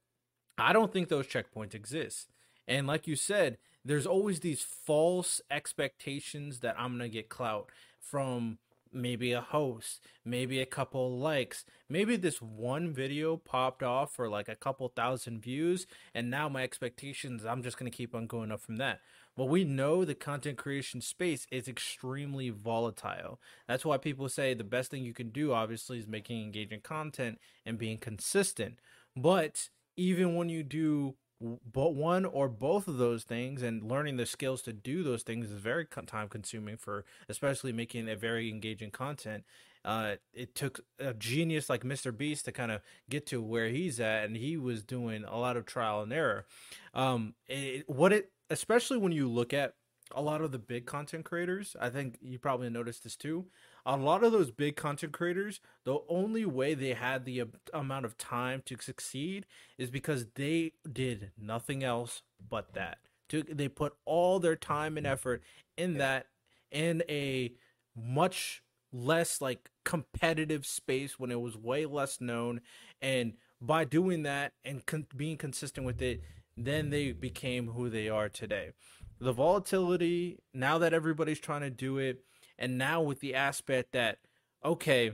[0.57, 2.29] I don't think those checkpoints exist.
[2.67, 3.57] And like you said,
[3.87, 7.69] there's always these false expectations that I'm gonna get clout
[7.99, 8.57] from
[8.91, 14.49] maybe a host, maybe a couple likes, maybe this one video popped off for like
[14.49, 18.59] a couple thousand views, and now my expectations, I'm just gonna keep on going up
[18.61, 18.99] from that.
[19.37, 23.39] Well, we know the content creation space is extremely volatile.
[23.67, 27.39] That's why people say the best thing you can do, obviously, is making engaging content
[27.65, 28.79] and being consistent.
[29.15, 34.25] But even when you do but one or both of those things and learning the
[34.25, 38.89] skills to do those things is very time consuming for especially making a very engaging
[38.89, 39.43] content
[39.87, 42.15] uh, it took a genius like Mr.
[42.15, 45.55] Beast to kind of get to where he's at, and he was doing a lot
[45.55, 46.45] of trial and error.
[46.93, 49.75] Um, it, what it especially when you look at
[50.13, 53.45] a lot of the big content creators, I think you probably noticed this too.
[53.89, 58.17] A lot of those big content creators, the only way they had the amount of
[58.17, 59.45] time to succeed
[59.77, 62.97] is because they did nothing else but that.
[63.29, 65.41] They put all their time and effort
[65.77, 66.27] in that
[66.69, 67.53] in a
[67.95, 68.61] much
[68.91, 72.61] less like competitive space when it was way less known
[73.01, 76.21] and by doing that and con- being consistent with it
[76.57, 78.71] then they became who they are today.
[79.19, 82.23] The volatility, now that everybody's trying to do it,
[82.57, 84.19] and now with the aspect that,
[84.63, 85.11] okay,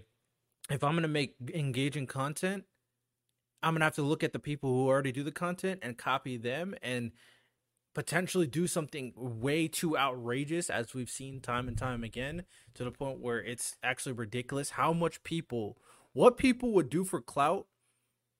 [0.70, 2.64] if I'm going to make engaging content,
[3.62, 5.98] I'm going to have to look at the people who already do the content and
[5.98, 7.12] copy them and
[7.94, 12.92] potentially do something way too outrageous, as we've seen time and time again, to the
[12.92, 15.78] point where it's actually ridiculous how much people,
[16.14, 17.68] what people would do for clout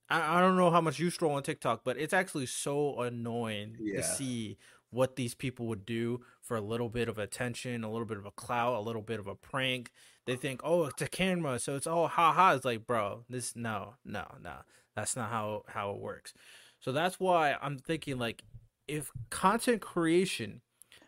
[0.10, 3.78] I, I don't know how much you stroll on TikTok, but it's actually so annoying
[3.80, 3.98] yeah.
[3.98, 4.58] to see
[4.94, 8.26] what these people would do for a little bit of attention, a little bit of
[8.26, 9.92] a clout, a little bit of a prank.
[10.26, 12.54] They think, oh, it's a camera, so it's all ha ha.
[12.54, 14.58] It's like, bro, this no, no, no.
[14.96, 16.34] That's not how how it works.
[16.80, 18.44] So that's why I'm thinking like
[18.88, 20.62] if content creation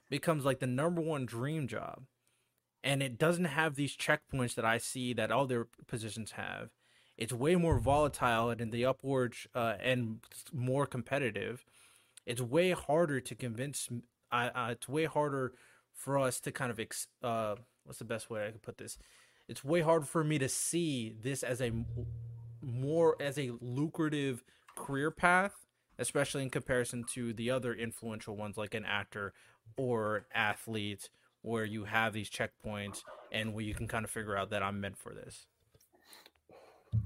[0.10, 2.04] becomes like the number one dream job
[2.84, 6.70] and it doesn't have these checkpoints that I see that other positions have,
[7.18, 10.20] it's way more volatile and in the upward uh, and
[10.54, 11.66] more competitive.
[12.26, 13.90] It's way harder to convince.
[14.32, 15.54] Uh, it's way harder
[15.94, 18.98] for us to kind of ex- uh, what's the best way I could put this?
[19.48, 21.72] It's way harder for me to see this as a
[22.62, 24.44] more as a lucrative
[24.76, 25.54] career path,
[26.00, 29.34] especially in comparison to the other influential ones like an actor
[29.78, 31.10] or athlete,
[31.42, 33.02] where you have these checkpoints
[33.32, 35.46] and where you can kind of figure out that I'm meant for this.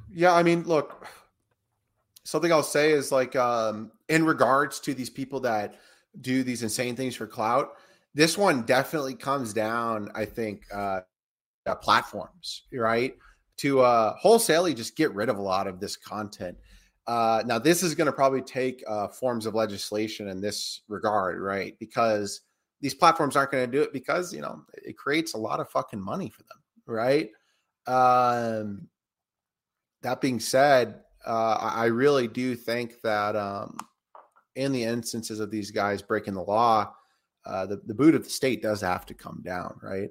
[0.10, 1.08] Yeah, I mean, look,
[2.30, 5.76] something I'll say is like um in regards to these people that
[6.22, 7.74] do these insane things for clout,
[8.14, 11.02] this one definitely comes down, I think, uh,
[11.66, 13.16] uh platforms, right?
[13.58, 16.58] To uh wholesalely just get rid of a lot of this content.
[17.08, 21.42] Uh, now, this is going to probably take uh, forms of legislation in this regard,
[21.42, 21.76] right?
[21.80, 22.42] Because
[22.82, 25.68] these platforms aren't going to do it because you know it creates a lot of
[25.70, 27.32] fucking money for them, right?
[27.88, 28.88] Um,
[30.04, 33.78] that being said, uh, I really do think that um,
[34.56, 36.94] in the instances of these guys breaking the law,
[37.46, 40.10] uh, the, the boot of the state does have to come down, right?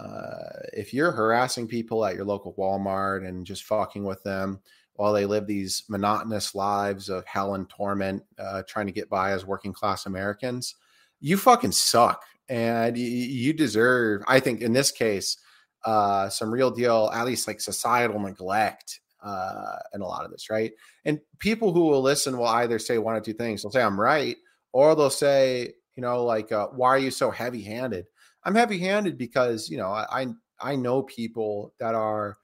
[0.00, 4.60] Uh, if you're harassing people at your local Walmart and just fucking with them
[4.94, 9.32] while they live these monotonous lives of hell and torment, uh, trying to get by
[9.32, 10.74] as working class Americans,
[11.20, 12.22] you fucking suck.
[12.48, 15.36] And you, deserve, I think, in this case,
[15.84, 20.48] uh, some real deal, at least like societal neglect uh, in a lot of this,
[20.48, 20.72] right?
[21.04, 23.62] And people who will listen will either say one or two things.
[23.62, 24.36] They'll say, I'm right,
[24.72, 28.06] or they'll say, you know, like, uh, why are you so heavy handed?
[28.44, 30.26] I'm heavy handed because, you know, I,
[30.60, 32.36] I know people that are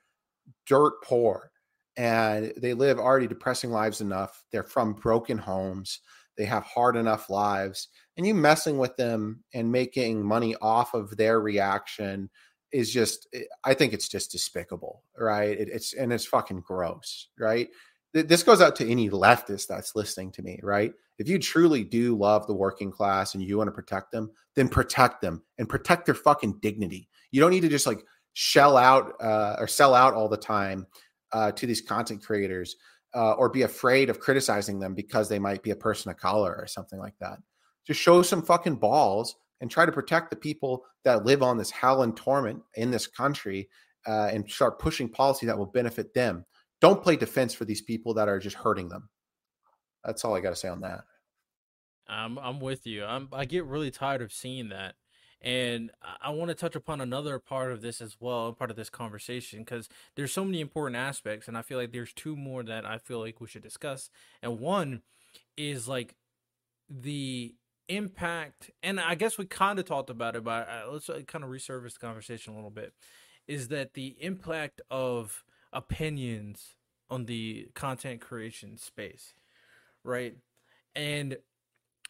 [0.67, 1.51] dirt poor
[1.97, 4.43] and they live already depressing lives enough.
[4.51, 6.01] They're from broken homes.
[6.37, 7.89] They have hard enough lives.
[8.17, 12.31] And you messing with them and making money off of their reaction
[12.73, 15.59] is just eh, i think it's just despicable right?
[15.59, 17.69] It, it's and it's fucking gross right?
[18.15, 20.93] This goes out to any leftist that's listening to me right?
[21.19, 24.69] If you truly do love the working class and you want to protect them then
[24.69, 27.09] protect them and protect their fucking dignity.
[27.31, 28.05] You don't need to just like
[28.35, 30.87] shell out uh, or sell out all the time
[31.33, 32.77] uh, to these content creators
[33.15, 36.55] uh, or be afraid of criticizing them because they might be a person of color
[36.59, 37.39] or something like that.
[37.87, 41.71] Just show some fucking balls and try to protect the people that live on this
[41.71, 43.71] hell and torment in this country
[44.07, 46.45] uh, and start pushing policy that will benefit them.
[46.81, 49.09] Don't play defense for these people that are just hurting them.
[50.05, 51.05] That's all I got to say on that.
[52.09, 53.05] I'm I'm with you.
[53.05, 54.97] I'm I get really tired of seeing that.
[55.41, 55.91] And
[56.21, 59.61] I want to touch upon another part of this as well, part of this conversation,
[59.61, 62.99] because there's so many important aspects, and I feel like there's two more that I
[62.99, 64.09] feel like we should discuss.
[64.41, 65.03] And one
[65.57, 66.15] is like
[66.89, 67.55] the
[67.89, 71.45] impact, and I guess we kind of talked about it, but uh, let's uh, kind
[71.45, 72.93] of resurface the conversation a little bit.
[73.47, 76.77] Is that the impact of opinions
[77.11, 79.35] on the content creation space,
[80.05, 80.37] right?
[80.95, 81.37] And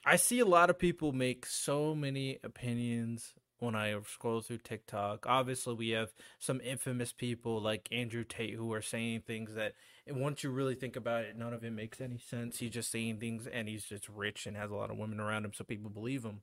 [0.04, 5.24] I see a lot of people make so many opinions when I scroll through TikTok.
[5.26, 9.74] Obviously, we have some infamous people like Andrew Tate who are saying things that,
[10.08, 12.58] once you really think about it, none of it makes any sense.
[12.58, 15.44] He's just saying things and he's just rich and has a lot of women around
[15.44, 16.40] him, so people believe him.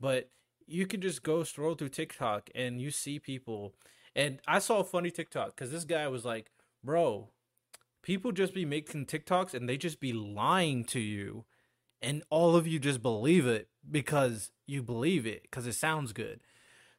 [0.00, 0.30] But
[0.66, 3.74] you can just go scroll through TikTok and you see people.
[4.14, 6.52] And I saw a funny TikTok because this guy was like,
[6.84, 7.30] bro,
[8.02, 11.44] people just be making TikToks and they just be lying to you.
[12.00, 16.40] And all of you just believe it because you believe it because it sounds good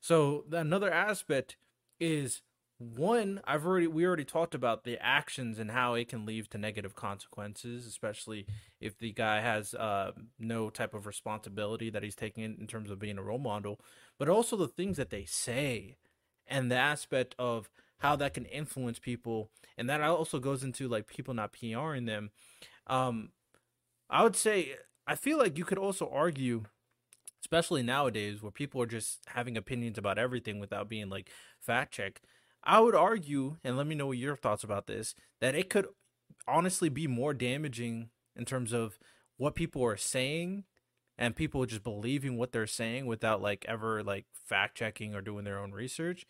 [0.04, 1.56] so another aspect
[1.98, 2.42] is
[2.78, 6.58] one I've already we already talked about the actions and how it can lead to
[6.58, 8.46] negative consequences, especially
[8.82, 12.92] if the guy has uh, no type of responsibility that he's taking in, in terms
[12.92, 13.80] of being a role model,
[14.20, 15.96] but also the things that they say
[16.48, 21.08] and the aspect of how that can influence people, and that also goes into like
[21.08, 22.32] people not PRing them.
[22.88, 23.30] Um,
[24.10, 24.74] I would say
[25.08, 26.66] I feel like you could also argue
[27.44, 31.30] especially nowadays where people are just having opinions about everything without being like
[31.60, 32.26] fact checked.
[32.64, 35.88] I would argue, and let me know your thoughts about this, that it could
[36.48, 38.98] honestly be more damaging in terms of
[39.36, 40.64] what people are saying
[41.18, 45.44] and people just believing what they're saying without like ever like fact checking or doing
[45.44, 46.26] their own research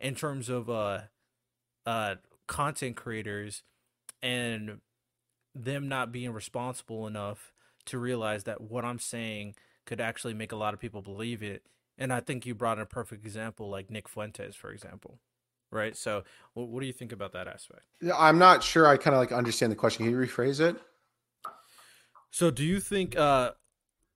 [0.00, 1.00] in terms of uh
[1.86, 3.62] uh content creators
[4.22, 4.80] and
[5.54, 7.52] them not being responsible enough
[7.86, 9.54] to realize that what I'm saying
[9.86, 11.62] could actually make a lot of people believe it.
[11.96, 15.20] And I think you brought a perfect example, like Nick Fuentes, for example.
[15.70, 15.96] Right.
[15.96, 16.22] So,
[16.54, 17.82] what do you think about that aspect?
[18.16, 18.86] I'm not sure.
[18.86, 20.04] I kind of like understand the question.
[20.04, 20.76] Can you rephrase it?
[22.30, 23.52] So, do you think uh,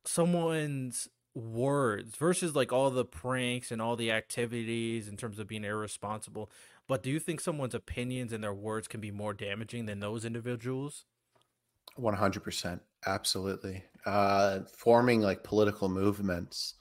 [0.05, 1.09] someone's
[1.39, 6.51] words versus like all the pranks and all the activities in terms of being irresponsible,
[6.87, 10.25] but do you think someone's opinions and their words can be more damaging than those
[10.25, 11.05] individuals?
[12.01, 12.81] 100%.
[13.07, 13.85] Absolutely.
[14.07, 16.75] Uh, forming like political movements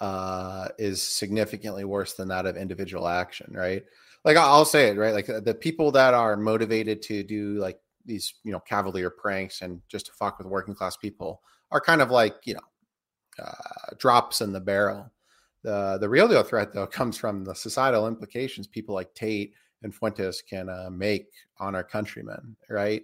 [0.00, 3.84] uh, is significantly worse than that of individual action, right?
[4.24, 5.14] Like I'll say it, right?
[5.14, 9.80] Like the people that are motivated to do like these you know cavalier pranks and
[9.88, 14.40] just to fuck with working class people are kind of like you know uh, drops
[14.40, 15.10] in the barrel.
[15.62, 19.94] The the real deal threat though comes from the societal implications people like Tate and
[19.94, 21.28] Fuentes can uh, make
[21.60, 23.02] on our countrymen, right?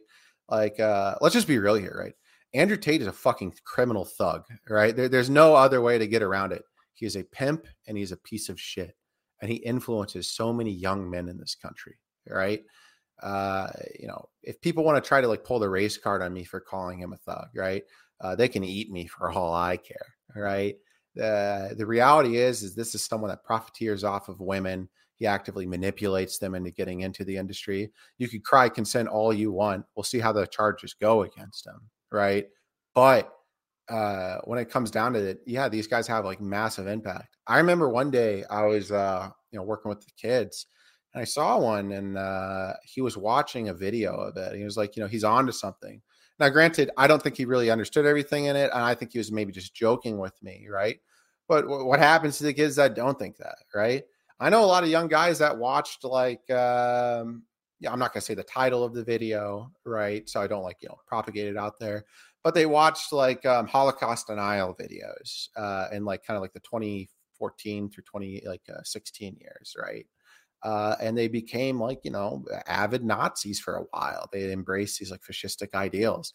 [0.49, 2.15] Like, uh, let's just be real here, right?
[2.55, 4.95] Andrew Tate is a fucking criminal thug, right?
[4.95, 6.63] There, there's no other way to get around it.
[6.95, 8.97] He is a pimp and he's a piece of shit,
[9.43, 11.97] and he influences so many young men in this country,
[12.29, 12.63] right?
[13.23, 13.69] Uh,
[13.99, 16.45] you know, if people want to try to like pull the race card on me
[16.45, 17.83] for calling him a thug, right?
[18.21, 20.77] Uh, they can eat me for all I care, right?
[21.15, 24.89] The the reality is, is this is someone that profiteers off of women.
[25.17, 27.93] He actively manipulates them into getting into the industry.
[28.19, 29.85] You could cry consent all you want.
[29.95, 32.47] We'll see how the charges go against him, right?
[32.95, 33.33] But
[33.89, 37.37] uh, when it comes down to it, yeah, these guys have like massive impact.
[37.47, 40.67] I remember one day I was, uh, you know, working with the kids,
[41.13, 44.57] and I saw one, and uh, he was watching a video of it.
[44.57, 46.01] He was like, you know, he's on to something.
[46.41, 49.19] Now, granted, I don't think he really understood everything in it, and I think he
[49.19, 50.99] was maybe just joking with me, right?
[51.47, 54.03] But what happens to the kids that don't think that, right?
[54.45, 57.45] I know a lot of young guys that watched like, um,
[57.81, 60.29] yeah, I'm not gonna say the title of the video, right?
[60.29, 62.05] So I don't like you know propagate it out there,
[62.43, 66.61] but they watched like um, Holocaust denial videos uh, in like kind of like the
[66.61, 70.07] 2014 through 20 like uh, 16 years, right?
[70.63, 74.29] Uh, and they became like you know avid Nazis for a while.
[74.31, 76.35] They embraced these like fascistic ideals.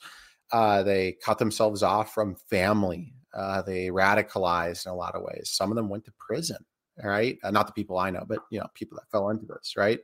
[0.51, 3.14] Uh, they cut themselves off from family.
[3.36, 5.51] Uh, they radicalized in a lot of ways.
[5.53, 6.66] Some of them went to prison.
[7.04, 9.74] Right, uh, not the people I know, but you know people that fell into this.
[9.78, 10.00] Right,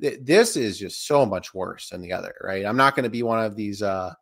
[0.00, 2.34] Th- this is just so much worse than the other.
[2.42, 4.14] Right, I'm not going to be one of these, uh,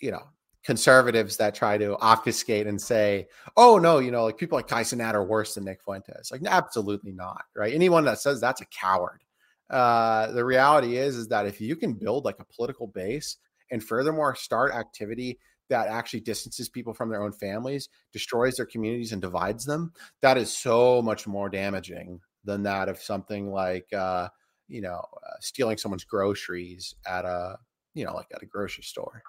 [0.00, 0.22] you know,
[0.64, 4.82] conservatives that try to obfuscate and say, oh, no, you know, like people like Kai
[4.82, 6.30] Cenat are worse than Nick Fuentes.
[6.30, 7.44] Like, absolutely not.
[7.56, 7.74] Right.
[7.74, 9.22] Anyone that says that's a coward.
[9.70, 13.38] Uh, the reality is, is that if you can build like a political base
[13.70, 15.38] and furthermore start activity
[15.72, 20.36] that actually distances people from their own families, destroys their communities, and divides them, that
[20.36, 24.28] is so much more damaging than that of something like, uh,
[24.68, 27.56] you know, uh, stealing someone's groceries at a,
[27.94, 29.22] you know, like at a grocery store.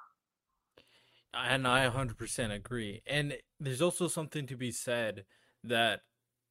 [1.34, 3.02] And I 100% agree.
[3.08, 5.26] And there's also something to be said
[5.64, 6.02] that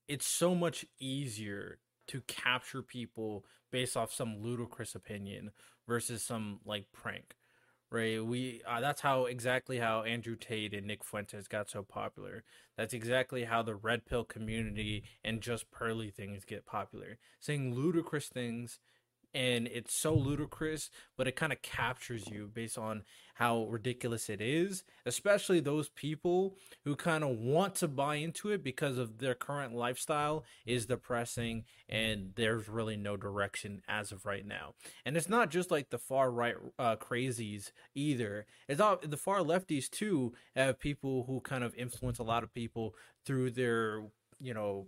[0.08, 1.78] it's so much easier
[2.08, 5.50] to capture people based off some ludicrous opinion
[5.86, 7.36] versus some like prank.
[7.92, 8.24] Right?
[8.24, 12.42] We uh, that's how exactly how Andrew Tate and Nick Fuentes got so popular.
[12.74, 17.18] That's exactly how the red pill community and just pearly things get popular.
[17.38, 18.80] Saying ludicrous things
[19.34, 23.02] and it's so ludicrous, but it kind of captures you based on
[23.34, 28.62] how ridiculous it is, especially those people who kind of want to buy into it
[28.62, 34.46] because of their current lifestyle is depressing and there's really no direction as of right
[34.46, 34.74] now.
[35.06, 38.46] And it's not just like the far right uh, crazies either.
[38.68, 42.52] It's not the far lefties too have people who kind of influence a lot of
[42.52, 44.02] people through their,
[44.40, 44.86] you know,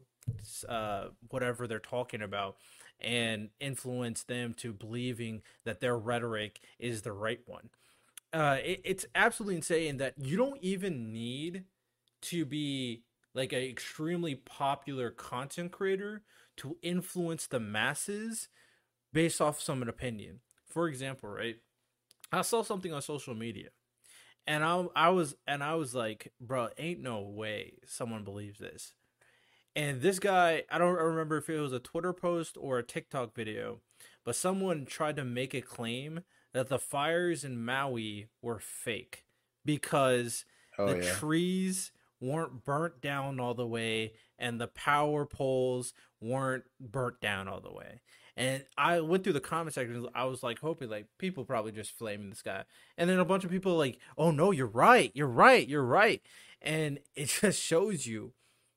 [0.68, 2.57] uh, whatever they're talking about
[3.05, 7.70] and influence them to believing that their rhetoric is the right one.
[8.32, 11.64] Uh, it, it's absolutely insane that you don't even need
[12.22, 13.02] to be
[13.34, 16.22] like an extremely popular content creator
[16.57, 18.48] to influence the masses
[19.12, 20.40] based off some opinion.
[20.66, 21.57] For example, right?
[22.32, 23.68] I saw something on social media
[24.46, 28.94] and I I was and I was like, bro, ain't no way someone believes this.
[29.77, 33.35] And this guy, I don't remember if it was a Twitter post or a TikTok
[33.35, 33.81] video,
[34.25, 36.20] but someone tried to make a claim
[36.53, 39.25] that the fires in Maui were fake
[39.64, 40.45] because
[40.79, 41.12] oh, the yeah.
[41.14, 47.61] trees weren't burnt down all the way and the power poles weren't burnt down all
[47.61, 48.01] the way.
[48.37, 50.09] And I went through the comment section.
[50.14, 52.64] I was like hoping like people probably just flaming this guy.
[52.96, 55.13] And then a bunch of people like, "Oh no, you're right.
[55.14, 55.68] You're right.
[55.68, 56.21] You're right."
[56.61, 58.33] And it just shows you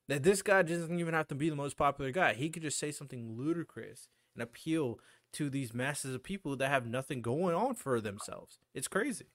[0.08, 2.34] that this guy doesn't even have to be the most popular guy.
[2.34, 4.98] He could just say something ludicrous and appeal
[5.34, 8.58] to these masses of people that have nothing going on for themselves.
[8.74, 9.26] It's crazy.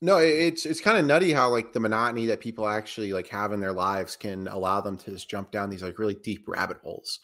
[0.00, 3.52] No, it's it's kind of nutty how like the monotony that people actually like have
[3.52, 6.78] in their lives can allow them to just jump down these like really deep rabbit
[6.82, 7.18] holes.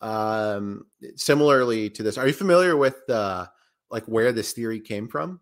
[0.00, 3.50] Um similarly to this, are you familiar with the
[3.90, 5.40] like where this theory came from?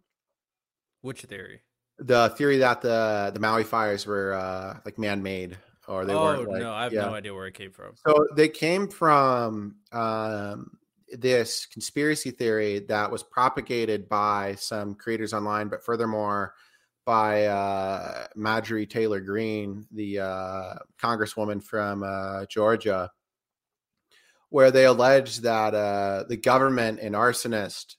[1.03, 1.61] Which theory?
[1.99, 5.59] The theory that the the Maui fires were uh like man-made
[5.89, 6.49] or they oh, weren't.
[6.49, 7.03] Like, no, I have yeah.
[7.03, 7.95] no idea where it came from.
[8.07, 10.77] So they came from um,
[11.11, 16.55] this conspiracy theory that was propagated by some creators online, but furthermore
[17.07, 23.11] by uh, Marjorie Taylor Greene, the uh, congresswoman from uh, Georgia,
[24.51, 27.97] where they allege that uh, the government and arsonist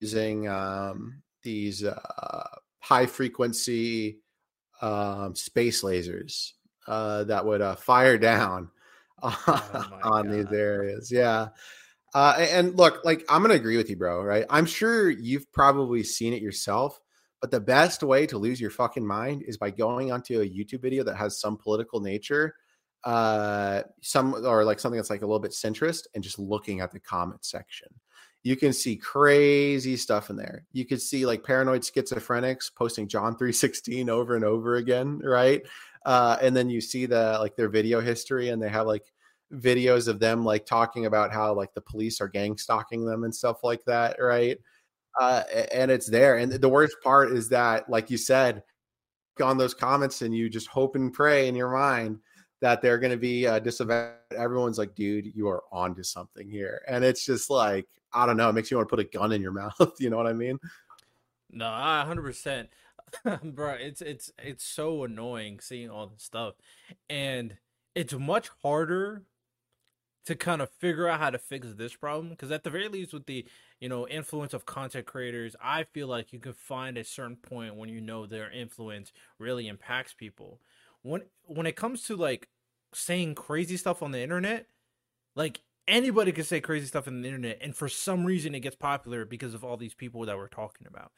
[0.00, 2.48] using um, these uh,
[2.80, 4.20] high frequency
[4.80, 6.52] um, space lasers
[6.86, 8.70] uh, that would uh, fire down
[9.22, 11.10] oh on these areas.
[11.10, 11.48] Yeah.
[12.14, 14.22] Uh, and look, like I'm gonna agree with you, bro.
[14.22, 14.46] Right?
[14.48, 17.00] I'm sure you've probably seen it yourself.
[17.40, 20.80] But the best way to lose your fucking mind is by going onto a YouTube
[20.80, 22.54] video that has some political nature,
[23.04, 26.90] uh, some or like something that's like a little bit centrist, and just looking at
[26.90, 27.88] the comment section.
[28.44, 30.64] You can see crazy stuff in there.
[30.72, 35.62] You could see like paranoid schizophrenics posting John 316 over and over again, right?
[36.04, 39.12] Uh, and then you see the like their video history and they have like
[39.52, 43.34] videos of them like talking about how like the police are gang stalking them and
[43.34, 44.58] stuff like that, right?
[45.20, 46.38] Uh, and it's there.
[46.38, 48.62] And the worst part is that, like you said,
[49.42, 52.18] on those comments and you just hope and pray in your mind
[52.60, 54.14] that they're going to be uh, disavowed.
[54.36, 56.82] Everyone's like, dude, you are onto something here.
[56.88, 58.48] And it's just like, I don't know.
[58.48, 59.92] It makes you want to put a gun in your mouth.
[59.98, 60.58] you know what I mean?
[61.50, 62.68] No, I 100%.
[63.42, 66.54] Bro, it's it's it's so annoying seeing all this stuff.
[67.08, 67.56] And
[67.94, 69.22] it's much harder
[70.26, 73.12] to kind of figure out how to fix this problem because at the very least
[73.12, 73.44] with the
[73.80, 77.74] you know influence of content creators i feel like you can find a certain point
[77.76, 80.60] when you know their influence really impacts people
[81.02, 82.48] when when it comes to like
[82.94, 84.66] saying crazy stuff on the internet
[85.36, 88.76] like anybody can say crazy stuff on the internet and for some reason it gets
[88.76, 91.12] popular because of all these people that we're talking about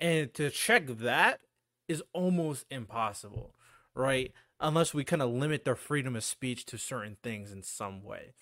[0.00, 1.40] and to check that
[1.88, 3.54] is almost impossible
[3.94, 8.02] right unless we kind of limit their freedom of speech to certain things in some
[8.04, 8.32] way.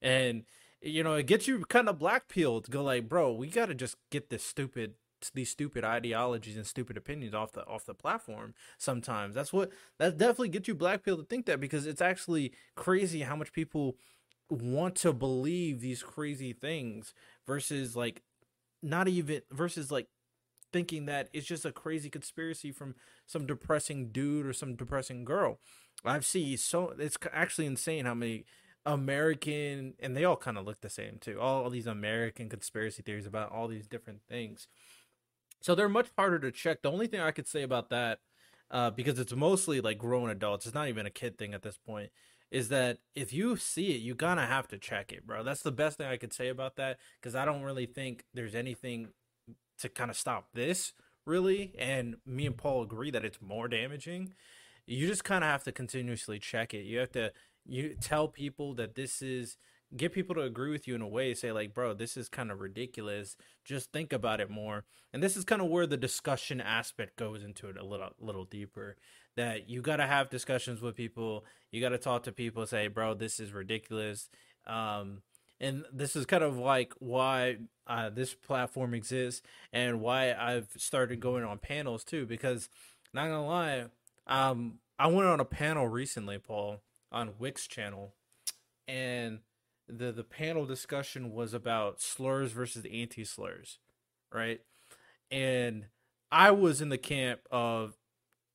[0.00, 0.44] And
[0.80, 3.66] you know, it gets you kind of black pilled to go like, bro, we got
[3.66, 4.94] to just get this stupid
[5.34, 10.18] these stupid ideologies and stupid opinions off the off the platform sometimes that's what that
[10.18, 13.96] definitely gets you black pilled to think that because it's actually crazy how much people
[14.50, 17.12] want to believe these crazy things
[17.46, 18.22] versus like
[18.82, 20.06] not even versus like
[20.76, 22.94] thinking that it's just a crazy conspiracy from
[23.24, 25.58] some depressing dude or some depressing girl.
[26.04, 28.44] I've seen so it's actually insane how many
[28.84, 31.40] American and they all kind of look the same too.
[31.40, 34.68] All, these American conspiracy theories about all these different things.
[35.62, 36.82] So they're much harder to check.
[36.82, 38.18] The only thing I could say about that,
[38.70, 41.78] uh, because it's mostly like grown adults, it's not even a kid thing at this
[41.78, 42.10] point,
[42.50, 45.42] is that if you see it, you gonna have to check it, bro.
[45.42, 48.54] That's the best thing I could say about that because I don't really think there's
[48.54, 49.08] anything
[49.80, 50.92] to kind of stop this
[51.26, 54.32] really and me and paul agree that it's more damaging.
[54.86, 56.84] You just kind of have to continuously check it.
[56.84, 57.32] You have to
[57.66, 59.56] you tell people that this is
[59.96, 62.50] get people to agree with you in a way say like bro this is kind
[62.50, 63.36] of ridiculous.
[63.64, 64.84] Just think about it more.
[65.12, 68.44] And this is kind of where the discussion aspect goes into it a little little
[68.44, 68.96] deeper.
[69.36, 71.44] That you got to have discussions with people.
[71.70, 74.28] You got to talk to people say bro this is ridiculous.
[74.66, 75.22] Um
[75.58, 79.42] and this is kind of like why uh, this platform exists
[79.72, 82.26] and why I've started going on panels too.
[82.26, 82.68] Because
[83.12, 83.84] not gonna lie,
[84.26, 86.82] um, I went on a panel recently, Paul,
[87.12, 88.14] on Wix channel,
[88.88, 89.40] and
[89.88, 93.78] the the panel discussion was about slurs versus anti slurs,
[94.32, 94.60] right?
[95.30, 95.86] And
[96.30, 97.96] I was in the camp of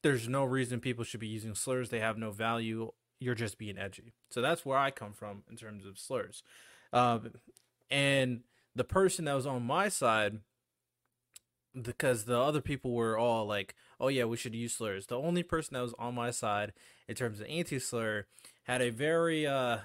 [0.04, 2.92] there's no reason people should be using slurs; they have no value.
[3.20, 4.14] You're just being edgy.
[4.32, 6.42] So that's where I come from in terms of slurs.
[6.92, 7.32] Um,
[7.92, 8.42] and
[8.76, 10.40] the person that was on my side,
[11.80, 15.44] because the other people were all like, "Oh yeah, we should use slurs." The only
[15.44, 16.74] person that was on my side
[17.08, 18.26] in terms of anti-slur
[18.64, 19.80] had a very uh,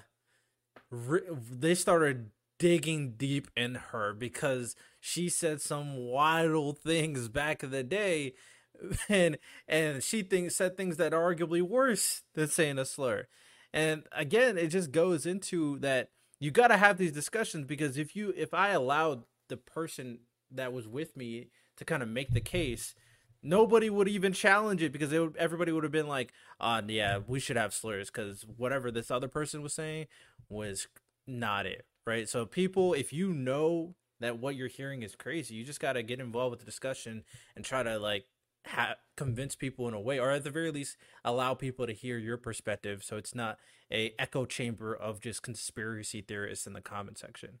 [0.91, 7.83] they started digging deep in her because she said some wild things back in the
[7.83, 8.33] day
[9.09, 9.37] and
[9.67, 13.27] and she thinks said things that are arguably worse than saying a slur
[13.73, 16.09] and again it just goes into that
[16.39, 20.19] you got to have these discussions because if you if I allowed the person
[20.51, 21.47] that was with me
[21.77, 22.95] to kind of make the case,
[23.41, 27.39] nobody would even challenge it because would, everybody would have been like, "Uh, yeah, we
[27.39, 30.07] should have slurs because whatever this other person was saying
[30.49, 30.87] was
[31.25, 32.29] not it." Right?
[32.29, 36.03] So people, if you know that what you're hearing is crazy, you just got to
[36.03, 37.23] get involved with the discussion
[37.55, 38.25] and try to like
[38.67, 42.17] ha- convince people in a way, or at the very least, allow people to hear
[42.17, 43.57] your perspective, so it's not
[43.91, 47.59] a echo chamber of just conspiracy theorists in the comment section,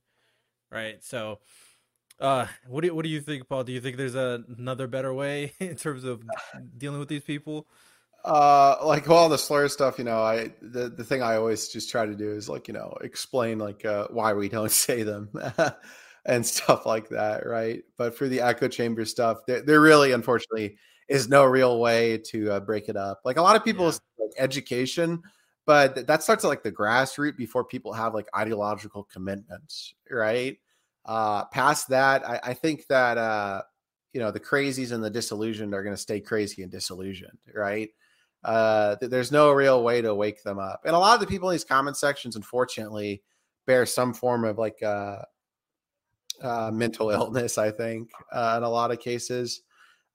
[0.71, 1.03] right?
[1.03, 1.39] So,
[2.19, 3.63] uh, what do you, what do you think, Paul?
[3.63, 6.23] Do you think there's a, another better way in terms of
[6.77, 7.67] dealing with these people?
[8.25, 11.89] Uh, like all the slur stuff, you know, I the the thing I always just
[11.89, 15.29] try to do is like you know explain like uh, why we don't say them.
[16.27, 17.83] and stuff like that, right?
[17.97, 20.77] But for the echo chamber stuff, they're, they're really, unfortunately,
[21.07, 23.21] is no real way to uh, break it up.
[23.23, 24.25] Like a lot of people, yeah.
[24.25, 25.21] like education,
[25.65, 30.57] but that starts at like the grassroots before people have like ideological commitments, right?
[31.05, 33.61] Uh, past that, I, I think that uh,
[34.13, 37.89] you know the crazies and the disillusioned are going to stay crazy and disillusioned, right?
[38.43, 41.49] Uh, there's no real way to wake them up, and a lot of the people
[41.49, 43.21] in these comment sections, unfortunately,
[43.65, 45.19] bear some form of like uh,
[46.41, 47.57] uh, mental illness.
[47.57, 49.61] I think uh, in a lot of cases,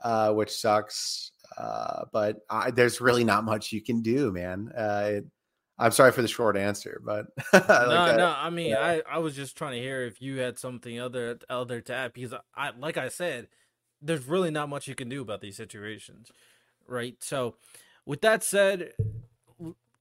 [0.03, 1.33] uh, which sucks.
[1.57, 4.71] Uh, but I, there's really not much you can do, man.
[4.77, 5.25] Uh, it,
[5.79, 8.35] I'm sorry for the short answer, but like no, no.
[8.37, 8.81] I mean, yeah.
[8.81, 12.13] I, I was just trying to hear if you had something other other to add
[12.13, 13.49] because I, like I said,
[14.01, 16.31] there's really not much you can do about these situations,
[16.87, 17.17] right?
[17.21, 17.57] So,
[18.07, 18.93] with that said,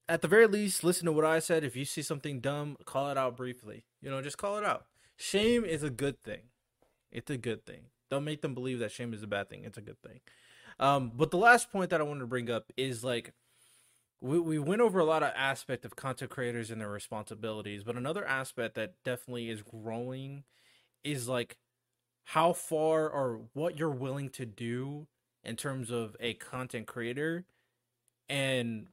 [0.08, 1.64] at the very least, listen to what I said.
[1.64, 3.84] If you see something dumb, call it out briefly.
[4.00, 4.84] You know, just call it out.
[5.16, 6.42] Shame is a good thing.
[7.10, 7.86] It's a good thing.
[8.12, 9.64] Don't make them believe that shame is a bad thing.
[9.64, 10.20] It's a good thing.
[10.78, 13.32] Um, but the last point that I wanted to bring up is like
[14.20, 17.96] we, we went over a lot of aspect of content creators and their responsibilities, but
[17.96, 20.44] another aspect that definitely is growing
[21.02, 21.56] is like
[22.24, 25.06] how far or what you're willing to do
[25.42, 27.46] in terms of a content creator
[28.28, 28.88] and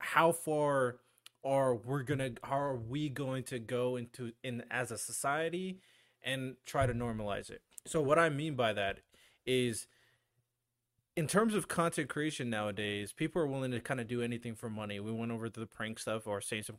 [0.00, 0.96] how far
[1.44, 5.78] are we're gonna how are we going to go into in as a society
[6.24, 9.00] and try to normalize it so what i mean by that
[9.46, 9.86] is
[11.16, 14.70] in terms of content creation nowadays, people are willing to kind of do anything for
[14.70, 15.00] money.
[15.00, 16.76] We went over the prank stuff or saying some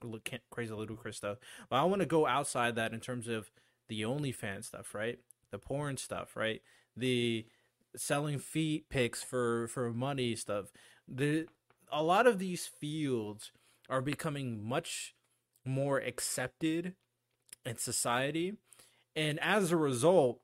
[0.50, 1.38] crazy ludicrous stuff,
[1.70, 3.52] but I want to go outside that in terms of
[3.88, 5.20] the OnlyFans stuff, right?
[5.52, 6.62] The porn stuff, right?
[6.96, 7.46] The
[7.96, 10.72] selling feet pics for for money stuff.
[11.08, 11.48] The
[11.92, 13.52] a lot of these fields
[13.90, 15.14] are becoming much
[15.66, 16.96] more accepted
[17.66, 18.54] in society,
[19.16, 20.40] and as a result,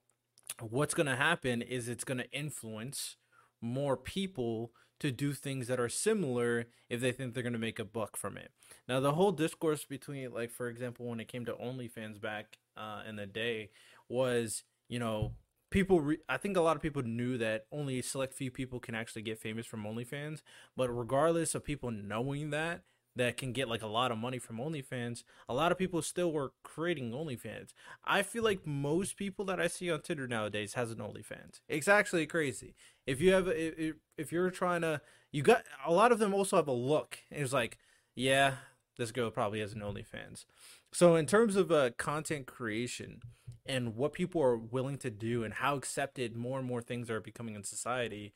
[0.62, 3.18] what's going to happen is it's going to influence
[3.62, 7.80] more people to do things that are similar if they think they're going to make
[7.80, 8.52] a buck from it.
[8.88, 13.02] Now, the whole discourse between, like, for example, when it came to OnlyFans back uh,
[13.08, 13.70] in the day,
[14.10, 15.34] was, you know,
[15.70, 18.96] people, re- I think a lot of people knew that only select few people can
[18.96, 20.42] actually get famous from OnlyFans.
[20.76, 22.82] But regardless of people knowing that,
[23.18, 26.32] that can get like a lot of money from OnlyFans, a lot of people still
[26.32, 27.74] were creating OnlyFans.
[28.06, 31.60] I feel like most people that I see on Tinder nowadays has an OnlyFans.
[31.68, 32.76] It's actually crazy.
[33.06, 36.68] If you have, if, you're trying to, you got a lot of them also have
[36.68, 37.20] a look.
[37.30, 37.78] It's like,
[38.16, 38.56] yeah,
[38.98, 40.46] this girl probably has an OnlyFans.
[40.94, 43.22] So in terms of uh, content creation
[43.66, 47.20] and what people are willing to do and how accepted more and more things are
[47.20, 48.34] becoming in society,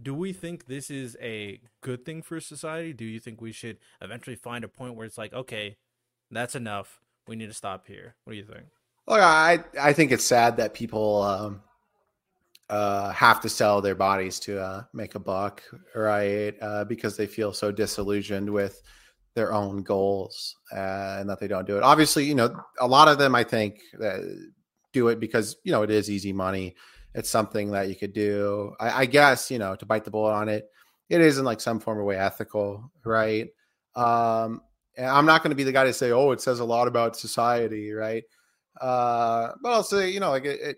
[0.00, 2.92] do we think this is a good thing for society?
[2.92, 5.76] Do you think we should eventually find a point where it's like, okay,
[6.30, 7.00] that's enough.
[7.26, 8.14] We need to stop here.
[8.24, 8.66] What do you think?
[9.06, 11.62] Look, I I think it's sad that people um,
[12.68, 15.62] uh, have to sell their bodies to uh, make a buck,
[15.94, 16.54] right?
[16.60, 18.80] Uh, because they feel so disillusioned with
[19.34, 21.82] their own goals uh, and that they don't do it.
[21.82, 24.18] Obviously, you know, a lot of them I think uh,
[24.92, 26.76] do it because you know it is easy money
[27.18, 28.76] it's something that you could do.
[28.78, 30.70] I, I guess you know to bite the bullet on it.
[31.08, 33.48] It is in like some form of way ethical, right?
[33.96, 34.62] Um,
[34.96, 37.16] I'm not going to be the guy to say, "Oh, it says a lot about
[37.16, 38.22] society," right?
[38.80, 40.76] Uh, but I'll say, you know, like it, it,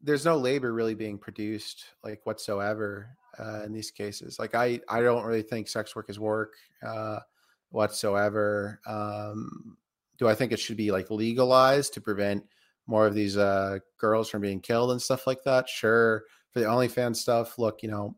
[0.00, 4.38] there's no labor really being produced like whatsoever uh, in these cases.
[4.38, 6.54] Like I, I don't really think sex work is work
[6.86, 7.18] uh,
[7.70, 8.80] whatsoever.
[8.86, 9.76] Um,
[10.18, 12.44] do I think it should be like legalized to prevent
[12.90, 15.68] more of these uh, girls from being killed and stuff like that.
[15.68, 18.16] Sure, for the OnlyFans stuff, look, you know,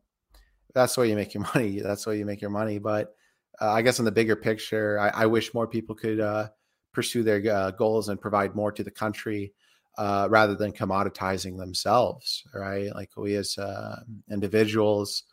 [0.73, 1.79] that's the way you make your money.
[1.79, 2.79] That's the way you make your money.
[2.79, 3.15] But
[3.61, 6.49] uh, I guess in the bigger picture, I, I wish more people could uh,
[6.91, 9.53] pursue their uh, goals and provide more to the country
[9.97, 12.43] uh, rather than commoditizing themselves.
[12.53, 15.23] Right, like we as uh, individuals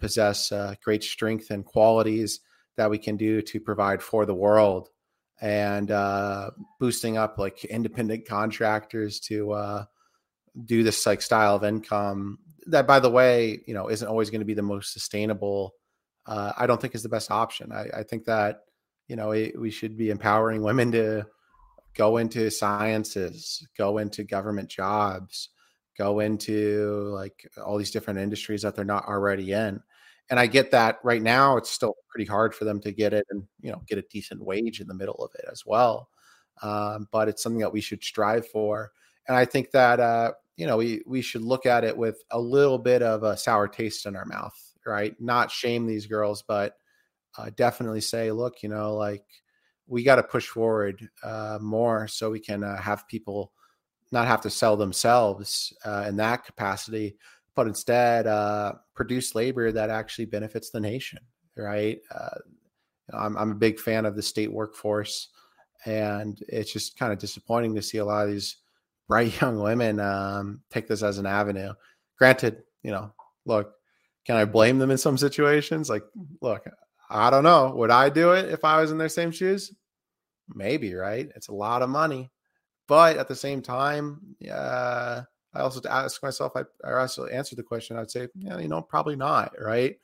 [0.00, 0.52] possess
[0.82, 2.40] great strength and qualities
[2.76, 4.90] that we can do to provide for the world
[5.40, 6.50] and uh,
[6.80, 9.84] boosting up like independent contractors to uh,
[10.64, 14.40] do this like style of income that by the way you know isn't always going
[14.40, 15.74] to be the most sustainable
[16.26, 17.72] uh, i don't think is the best option.
[17.72, 18.60] I, I think that
[19.06, 21.26] you know it, we should be empowering women to
[21.94, 25.50] go into sciences go into government jobs
[25.96, 29.80] go into like all these different industries that they're not already in
[30.30, 33.26] and I get that right now it's still pretty hard for them to get it
[33.30, 36.08] and you know get a decent wage in the middle of it as well.
[36.62, 38.92] Um, but it's something that we should strive for,
[39.28, 42.40] and I think that uh, you know we we should look at it with a
[42.40, 45.14] little bit of a sour taste in our mouth, right?
[45.20, 46.76] Not shame these girls, but
[47.36, 49.24] uh, definitely say, look, you know, like
[49.86, 53.52] we got to push forward uh, more so we can uh, have people
[54.10, 57.16] not have to sell themselves uh, in that capacity
[57.58, 61.18] but instead uh, produce labor that actually benefits the nation,
[61.56, 61.98] right?
[62.08, 62.38] Uh,
[63.12, 65.30] I'm, I'm a big fan of the state workforce,
[65.84, 68.58] and it's just kind of disappointing to see a lot of these
[69.08, 71.72] bright young women um, take this as an avenue.
[72.16, 73.10] Granted, you know,
[73.44, 73.74] look,
[74.24, 75.90] can I blame them in some situations?
[75.90, 76.04] Like,
[76.40, 76.64] look,
[77.10, 77.74] I don't know.
[77.74, 79.74] Would I do it if I was in their same shoes?
[80.54, 81.28] Maybe, right?
[81.34, 82.30] It's a lot of money.
[82.86, 85.22] But at the same time, yeah,
[85.58, 89.16] I also ask myself, I, also answer the question, I'd say, yeah, you know, probably
[89.16, 89.96] not, right?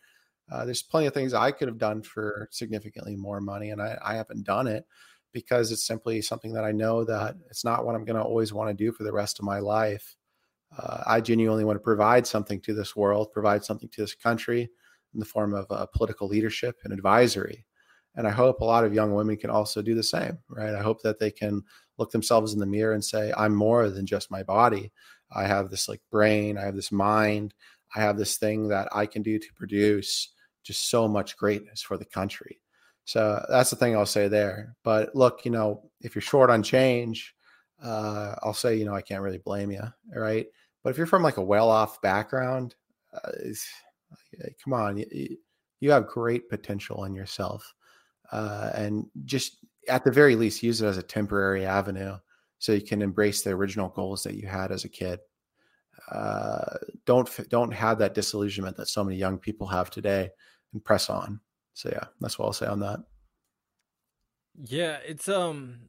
[0.51, 3.97] Uh, there's plenty of things I could have done for significantly more money, and I,
[4.05, 4.85] I haven't done it
[5.33, 8.53] because it's simply something that I know that it's not what I'm going to always
[8.53, 10.17] want to do for the rest of my life.
[10.77, 14.69] Uh, I genuinely want to provide something to this world, provide something to this country
[15.13, 17.65] in the form of uh, political leadership and advisory.
[18.17, 20.75] And I hope a lot of young women can also do the same, right?
[20.75, 21.63] I hope that they can
[21.99, 24.93] look themselves in the mirror and say, I'm more than just my body.
[25.33, 27.55] I have this like brain, I have this mind,
[27.95, 30.31] I have this thing that I can do to produce
[30.63, 32.61] just so much greatness for the country.
[33.05, 34.77] So that's the thing I'll say there.
[34.83, 37.35] But look, you know, if you're short on change,
[37.83, 39.83] uh, I'll say, you know, I can't really blame you,
[40.15, 40.47] right?
[40.83, 42.75] But if you're from like a well-off background,
[43.13, 43.31] uh,
[44.63, 45.37] come on, you,
[45.81, 47.75] you, have great potential in yourself,
[48.33, 52.17] uh, and just at the very least, use it as a temporary avenue
[52.59, 55.21] so you can embrace the original goals that you had as a kid.
[56.11, 56.77] Uh,
[57.07, 60.31] don't don't have that disillusionment that so many young people have today,
[60.73, 61.41] and press on.
[61.73, 63.01] So yeah, that's what I'll say on that.
[64.63, 65.89] Yeah, it's um,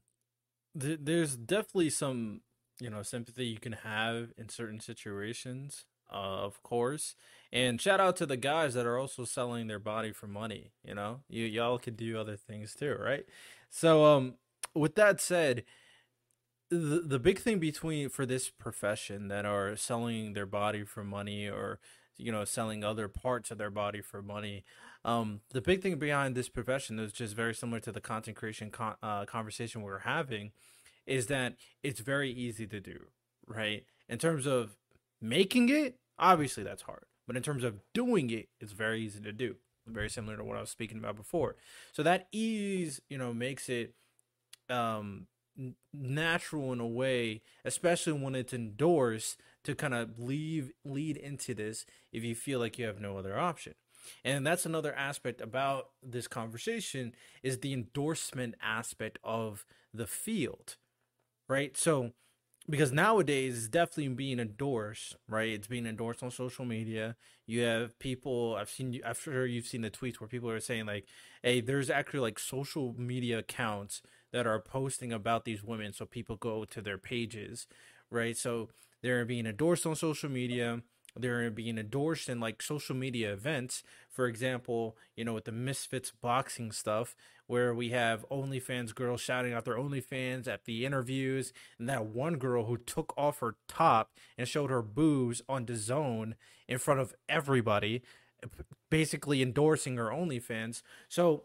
[0.79, 2.41] th- there's definitely some
[2.79, 7.15] you know sympathy you can have in certain situations, uh, of course.
[7.51, 10.71] And shout out to the guys that are also selling their body for money.
[10.83, 13.25] You know, you y'all can do other things too, right?
[13.69, 14.35] So um,
[14.73, 15.63] with that said
[16.69, 21.47] the the big thing between for this profession that are selling their body for money
[21.47, 21.79] or
[22.17, 24.63] you know selling other parts of their body for money
[25.03, 28.71] um the big thing behind this profession is just very similar to the content creation
[28.71, 30.51] con- uh, conversation we we're having
[31.05, 33.05] is that it's very easy to do
[33.47, 33.85] right?
[34.09, 34.75] In terms of
[35.21, 39.31] making it obviously that's hard but in terms of doing it it's very easy to
[39.31, 39.55] do
[39.87, 41.55] very similar to what i was speaking about before.
[41.91, 43.93] So that ease you know makes it
[44.69, 45.27] um
[45.93, 51.85] natural in a way, especially when it's endorsed to kind of leave lead into this
[52.11, 53.73] if you feel like you have no other option.
[54.23, 60.77] And that's another aspect about this conversation is the endorsement aspect of the field.
[61.47, 61.77] Right?
[61.77, 62.11] So
[62.69, 65.49] because nowadays it's definitely being endorsed, right?
[65.49, 67.15] It's being endorsed on social media.
[67.47, 70.85] You have people I've seen I'm sure you've seen the tweets where people are saying
[70.87, 71.05] like,
[71.43, 74.01] "Hey, there's actually like social media accounts
[74.35, 77.67] that are posting about these women so people go to their pages,
[78.11, 78.35] right?
[78.35, 78.67] So
[79.01, 80.81] they're being endorsed on social media.
[81.15, 83.81] They're being endorsed in like social media events.
[84.09, 87.15] For example, you know, with the Misfits boxing stuff,
[87.47, 92.35] where we have OnlyFans girls shouting out their OnlyFans at the interviews, and that one
[92.35, 96.33] girl who took off her top and showed her boobs on DAZN
[96.67, 98.01] in front of everybody,
[98.89, 100.81] basically endorsing her OnlyFans.
[101.07, 101.43] So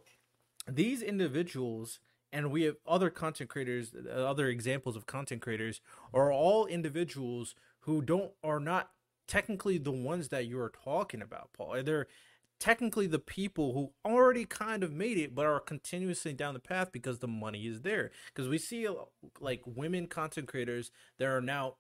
[0.67, 2.01] these individuals
[2.33, 5.81] and we have other content creators other examples of content creators
[6.15, 8.91] are all individuals who don't are not
[9.27, 11.83] technically the ones that you're talking about paul.
[11.83, 12.07] They're
[12.61, 16.93] technically the people who already kind of made it but are continuously down the path
[16.93, 18.11] because the money is there.
[18.27, 18.87] Because we see
[19.41, 21.77] like women content creators that are now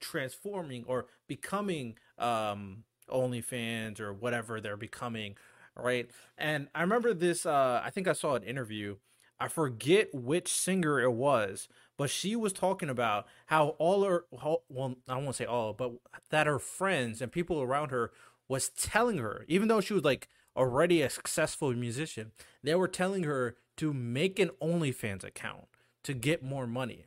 [0.00, 5.36] transforming or becoming um OnlyFans or whatever they're becoming
[5.76, 6.10] right?
[6.36, 8.96] And i remember this uh i think i saw an interview
[9.40, 14.96] I forget which singer it was, but she was talking about how all her, well,
[15.08, 15.92] I won't say all, but
[16.30, 18.10] that her friends and people around her
[18.48, 22.32] was telling her, even though she was like already a successful musician,
[22.62, 25.66] they were telling her to make an OnlyFans account
[26.02, 27.06] to get more money.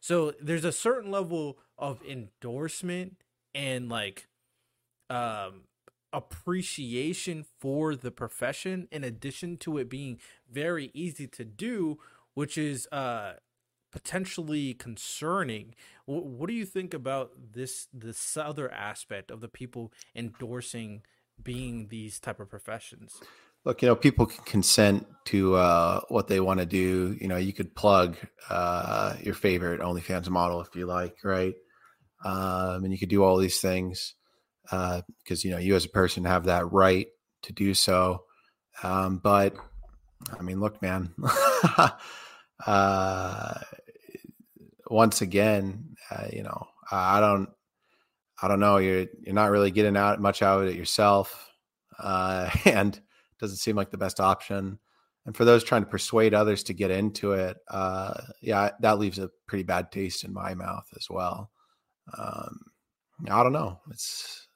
[0.00, 3.16] So there's a certain level of endorsement
[3.54, 4.26] and like
[5.08, 5.62] um
[6.12, 10.18] appreciation for the profession in addition to it being
[10.50, 11.98] very easy to do
[12.34, 13.34] which is uh
[13.90, 15.74] potentially concerning.
[16.06, 21.02] What, what do you think about this this other aspect of the people endorsing
[21.42, 23.20] being these type of professions?
[23.64, 27.16] Look you know people can consent to uh, what they want to do.
[27.20, 28.16] You know you could plug
[28.48, 31.54] uh, your favorite onlyfans model if you like right?
[32.24, 34.14] Um, and you could do all these things
[34.70, 37.08] because uh, you know you as a person have that right
[37.42, 38.24] to do so.
[38.82, 39.54] Um, but
[40.38, 41.14] I mean, look, man.
[42.66, 43.54] uh,
[44.88, 47.48] once again, uh, you know, I don't,
[48.42, 48.78] I don't know.
[48.78, 51.50] You're you're not really getting out much out of it yourself,
[51.98, 52.98] uh, and
[53.38, 54.78] doesn't seem like the best option.
[55.26, 59.18] And for those trying to persuade others to get into it, uh, yeah, that leaves
[59.18, 61.50] a pretty bad taste in my mouth as well.
[62.16, 62.60] Um,
[63.30, 63.80] I don't know.
[63.90, 64.48] It's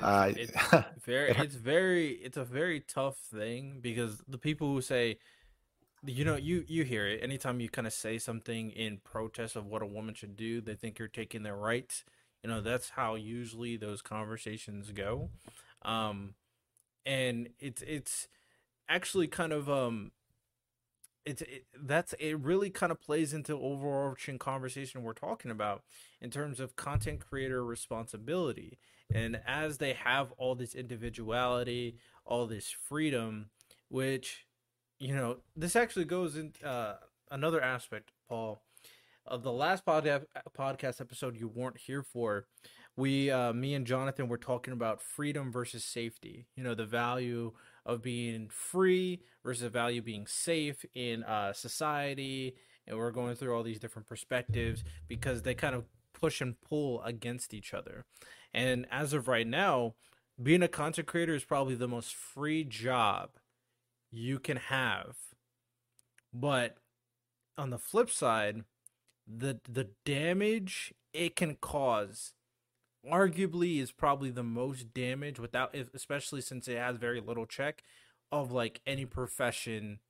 [0.00, 0.52] uh, it's, it's
[1.04, 5.18] very it's very it's a very tough thing because the people who say
[6.06, 7.22] you know you you hear it.
[7.22, 10.74] Anytime you kind of say something in protest of what a woman should do they
[10.74, 12.04] think you're taking their rights.
[12.42, 15.30] You know that's how usually those conversations go.
[15.82, 16.34] Um
[17.06, 18.28] and it's it's
[18.88, 20.12] actually kind of um
[21.24, 25.82] it's it, that's it really kind of plays into overarching conversation we're talking about
[26.20, 28.78] in terms of content creator responsibility
[29.14, 33.50] and as they have all this individuality all this freedom
[33.88, 34.46] which
[34.98, 36.94] you know this actually goes in uh,
[37.30, 38.62] another aspect paul.
[39.26, 40.24] Of the last podcast
[40.58, 42.46] podcast episode you weren't here for
[42.96, 46.46] we uh, me and jonathan were talking about freedom versus safety.
[46.56, 47.52] You know the value
[47.86, 52.56] of being free versus the value being safe in uh, society.
[52.86, 57.02] And we're going through all these different perspectives because they kind of push and pull
[57.02, 58.04] against each other
[58.52, 59.94] and as of right now
[60.42, 63.30] being a content creator is probably the most free job
[64.10, 65.16] you can have.
[66.32, 66.78] But
[67.58, 68.64] on the flip side
[69.26, 72.32] the the damage it can cause
[73.10, 77.82] arguably is probably the most damage without especially since it has very little check
[78.32, 80.00] of like any profession.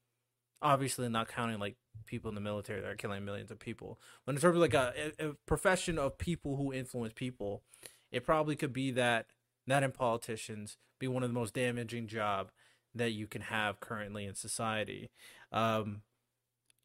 [0.63, 3.99] Obviously not counting like people in the military that are killing millions of people.
[4.27, 7.63] But in terms of like a, a profession of people who influence people
[8.11, 9.27] it probably could be that
[9.67, 12.51] that in politicians be one of the most damaging job
[12.95, 15.11] that you can have currently in society
[15.53, 16.03] um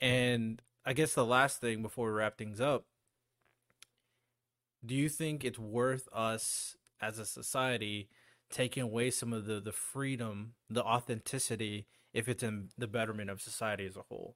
[0.02, 2.86] and I guess the last thing before we wrap things up,
[4.86, 8.08] do you think it's worth us as a society
[8.52, 13.42] taking away some of the the freedom, the authenticity, if it's in the betterment of
[13.42, 14.36] society as a whole?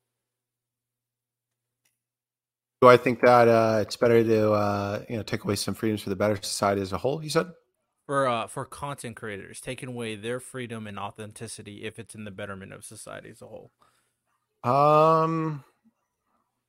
[2.81, 6.01] Do I think that uh, it's better to uh, you know take away some freedoms
[6.01, 7.23] for the better society as a whole?
[7.23, 7.47] You said
[8.05, 12.31] for uh, for content creators, taking away their freedom and authenticity if it's in the
[12.31, 13.71] betterment of society as a whole.
[14.63, 15.63] Um,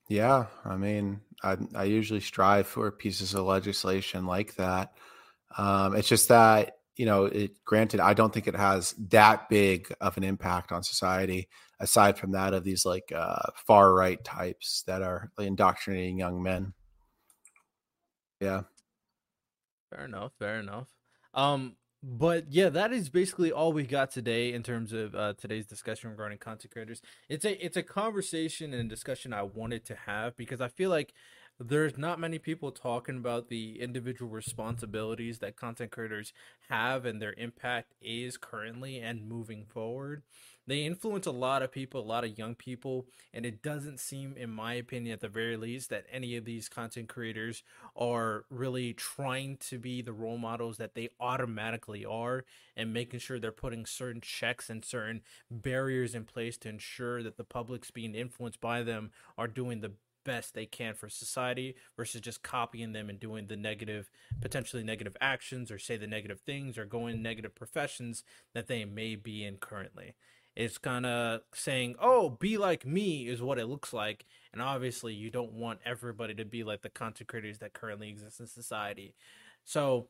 [0.09, 4.93] yeah, I mean, I I usually strive for pieces of legislation like that.
[5.57, 9.91] Um, it's just that you know, it granted, I don't think it has that big
[10.03, 11.49] of an impact on society.
[11.81, 16.75] Aside from that, of these like uh, far right types that are indoctrinating young men.
[18.41, 18.63] Yeah.
[19.91, 20.33] Fair enough.
[20.39, 20.89] Fair enough.
[21.35, 25.67] Um, but yeah, that is basically all we got today in terms of uh, today's
[25.67, 27.03] discussion regarding content creators.
[27.29, 31.13] It's a it's a conversation and discussion I wanted to have because I feel like
[31.59, 36.33] there's not many people talking about the individual responsibilities that content creators
[36.71, 40.23] have and their impact is currently and moving forward
[40.71, 44.37] they influence a lot of people, a lot of young people, and it doesn't seem,
[44.37, 47.65] in my opinion, at the very least, that any of these content creators
[47.97, 52.45] are really trying to be the role models that they automatically are
[52.77, 57.37] and making sure they're putting certain checks and certain barriers in place to ensure that
[57.37, 59.93] the public's being influenced by them are doing the
[60.23, 64.11] best they can for society versus just copying them and doing the negative
[64.41, 68.23] potentially negative actions or say the negative things or going negative professions
[68.53, 70.15] that they may be in currently
[70.61, 75.15] it's kind of saying, "Oh, be like me" is what it looks like, and obviously
[75.15, 79.15] you don't want everybody to be like the content creators that currently exist in society.
[79.65, 80.09] So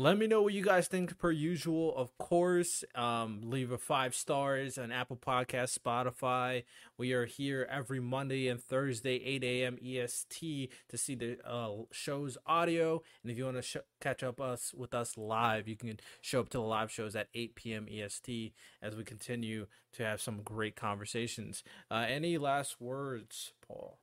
[0.00, 1.94] let me know what you guys think per usual.
[1.94, 6.64] Of course, um, leave a five stars on Apple Podcast, Spotify.
[6.96, 9.78] We are here every Monday and Thursday, 8 a.m.
[9.84, 13.02] EST to see the uh, show's audio.
[13.22, 16.40] And if you want to sh- catch up us with us live, you can show
[16.40, 17.86] up to the live shows at 8 p.m.
[17.90, 21.62] EST as we continue to have some great conversations.
[21.90, 23.98] Uh, any last words, Paul?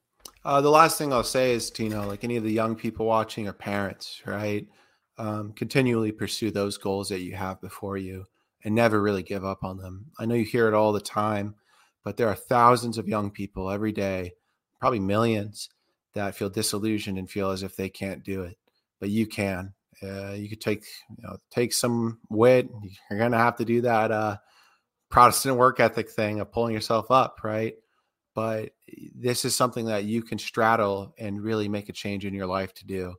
[0.45, 3.47] Uh, the last thing I'll say is, Tino, like any of the young people watching
[3.47, 4.67] or parents, right?
[5.18, 8.26] Um, continually pursue those goals that you have before you
[8.64, 10.07] and never really give up on them.
[10.19, 11.56] I know you hear it all the time,
[12.03, 14.34] but there are thousands of young people every day,
[14.80, 15.69] probably millions,
[16.14, 18.57] that feel disillusioned and feel as if they can't do it.
[18.99, 19.73] But you can.
[20.02, 22.69] Uh, you could take, you know, take some wit.
[23.10, 24.38] You're to have to do that uh,
[25.10, 27.76] Protestant work ethic thing of pulling yourself up, right?
[28.35, 28.72] But
[29.15, 32.73] this is something that you can straddle and really make a change in your life
[32.76, 33.15] to do,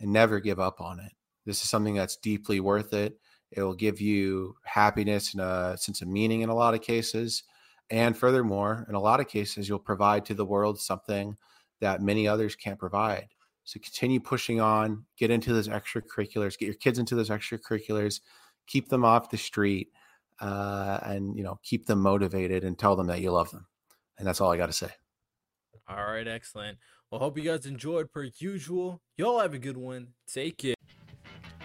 [0.00, 1.12] and never give up on it.
[1.46, 3.18] This is something that's deeply worth it.
[3.52, 7.44] It will give you happiness and a sense of meaning in a lot of cases.
[7.88, 11.36] And furthermore, in a lot of cases, you'll provide to the world something
[11.80, 13.28] that many others can't provide.
[13.64, 18.20] So continue pushing on, get into those extracurriculars, get your kids into those extracurriculars,
[18.66, 19.88] keep them off the street,
[20.40, 23.66] uh, and you know keep them motivated and tell them that you love them.
[24.18, 24.90] And that's all I got to say.
[25.88, 26.78] All right, excellent.
[27.10, 29.02] Well, hope you guys enjoyed per usual.
[29.16, 30.08] Y'all have a good one.
[30.26, 30.75] Take care.